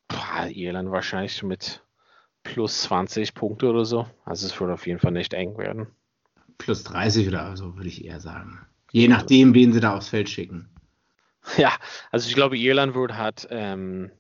[0.07, 1.83] Boah, Irland wahrscheinlich mit
[2.45, 4.07] plus 20 Punkte oder so.
[4.25, 5.89] Also es wird auf jeden Fall nicht eng werden.
[6.57, 8.65] Plus 30 oder so, würde ich eher sagen.
[8.93, 10.69] Je nachdem, wen sie da aufs Feld schicken.
[11.57, 11.73] Ja,
[12.11, 14.11] also ich glaube, Irland wird hat ähm,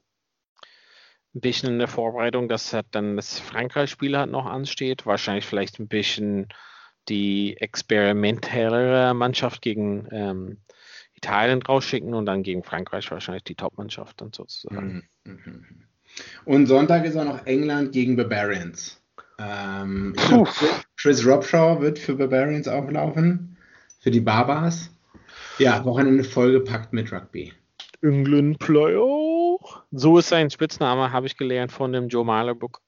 [1.34, 5.06] ein bisschen in der Vorbereitung, dass hat dann das Frankreich-Spiel halt noch ansteht.
[5.06, 6.48] Wahrscheinlich vielleicht ein bisschen
[7.08, 10.58] die experimentellere Mannschaft gegen ähm,
[11.14, 15.08] Italien rausschicken und dann gegen Frankreich wahrscheinlich die Top-Mannschaft dann sozusagen.
[15.24, 15.32] Mhm.
[15.32, 15.66] mhm.
[16.44, 19.00] Und Sonntag ist auch noch England gegen Barbarians.
[19.38, 20.48] Ähm, glaub,
[20.96, 23.49] Chris Robshaw wird für Barbarians auflaufen,
[24.00, 24.90] für die Barbars.
[25.58, 27.52] Ja, Wochenende vollgepackt mit Rugby.
[28.02, 29.58] England Player.
[29.92, 32.80] So ist sein Spitzname, habe ich gelernt von dem Joe Mahler Book.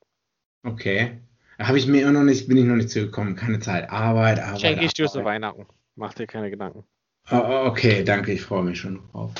[0.65, 1.21] Okay.
[1.59, 3.37] Habe ich mir immer noch nicht, bin ich noch nicht zugekommen.
[3.37, 3.91] Keine Zeit.
[3.91, 4.61] Arbeit, Arbeit.
[4.61, 5.67] Schenke ich dir zu Weihnachten.
[5.97, 6.85] Mach dir keine Gedanken.
[7.31, 9.33] Oh, oh, okay, danke, ich freue mich schon drauf.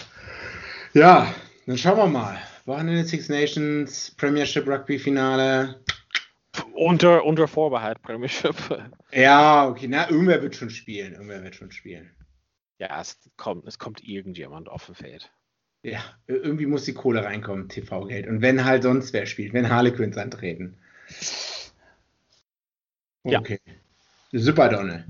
[0.93, 1.35] Ja,
[1.67, 2.39] dann schauen wir mal.
[2.67, 5.81] Wochenende Six Nations, Premiership Rugby Finale.
[6.75, 8.57] Unter, unter Vorbehalt Premiership.
[9.13, 11.13] Ja, okay, na, irgendwer wird schon spielen.
[11.13, 12.11] Irgendwer wird schon spielen.
[12.79, 15.31] Ja, es kommt, es kommt irgendjemand auf dem Feld.
[15.83, 18.27] Ja, irgendwie muss die Kohle reinkommen, TV-Geld.
[18.29, 20.77] Und wenn halt sonst wer spielt, wenn Harlequins antreten.
[23.25, 23.61] Okay.
[23.65, 24.41] Ja.
[24.41, 25.07] Super, Donne.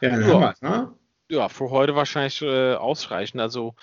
[0.00, 0.26] Ja, dann ja.
[0.28, 0.94] haben wir's, ne?
[1.30, 3.40] Ja, für heute wahrscheinlich äh, ausreichend.
[3.40, 3.74] Also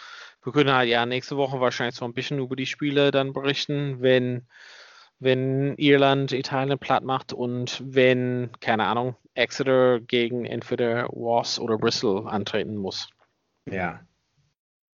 [0.43, 4.01] wir können halt ja nächste Woche wahrscheinlich so ein bisschen über die Spiele dann berichten,
[4.01, 4.47] wenn,
[5.19, 12.27] wenn Irland Italien platt macht und wenn, keine Ahnung, Exeter gegen entweder Was oder Bristol
[12.27, 13.09] antreten muss.
[13.69, 14.05] Ja.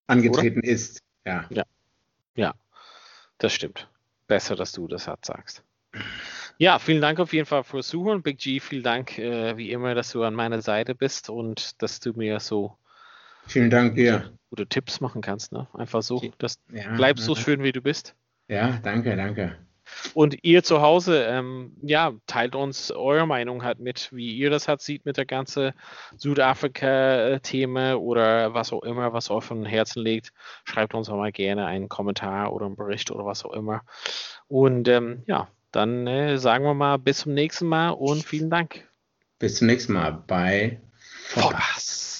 [0.07, 0.68] Angetreten oder?
[0.68, 1.47] ist, ja.
[1.51, 1.64] Ja.
[2.37, 2.55] Ja,
[3.39, 3.89] das stimmt.
[4.27, 5.62] Besser, dass du das halt sagst.
[6.59, 8.21] Ja, vielen Dank auf jeden Fall fürs Zuhören.
[8.21, 12.01] Big G, vielen Dank äh, wie immer, dass du an meiner Seite bist und dass
[12.01, 12.77] du mir so
[13.47, 14.33] Vielen Dank dir.
[14.51, 15.66] Gute Tipps machen kannst, ne?
[15.73, 16.23] Einfach so.
[16.39, 18.14] Das ja, bleibst so schön, wie du bist.
[18.49, 19.57] Ja, danke, danke.
[20.14, 24.68] Und ihr zu Hause, ähm, ja, teilt uns eure Meinung halt mit, wie ihr das
[24.68, 25.72] halt sieht mit der ganzen
[26.16, 30.32] Südafrika-Thema oder was auch immer, was euch von Herzen liegt.
[30.64, 33.82] Schreibt uns auch mal gerne einen Kommentar oder einen Bericht oder was auch immer.
[34.48, 38.88] Und ähm, ja, dann äh, sagen wir mal bis zum nächsten Mal und vielen Dank.
[39.38, 40.80] Bis zum nächsten Mal bei
[41.28, 42.20] Vollpass.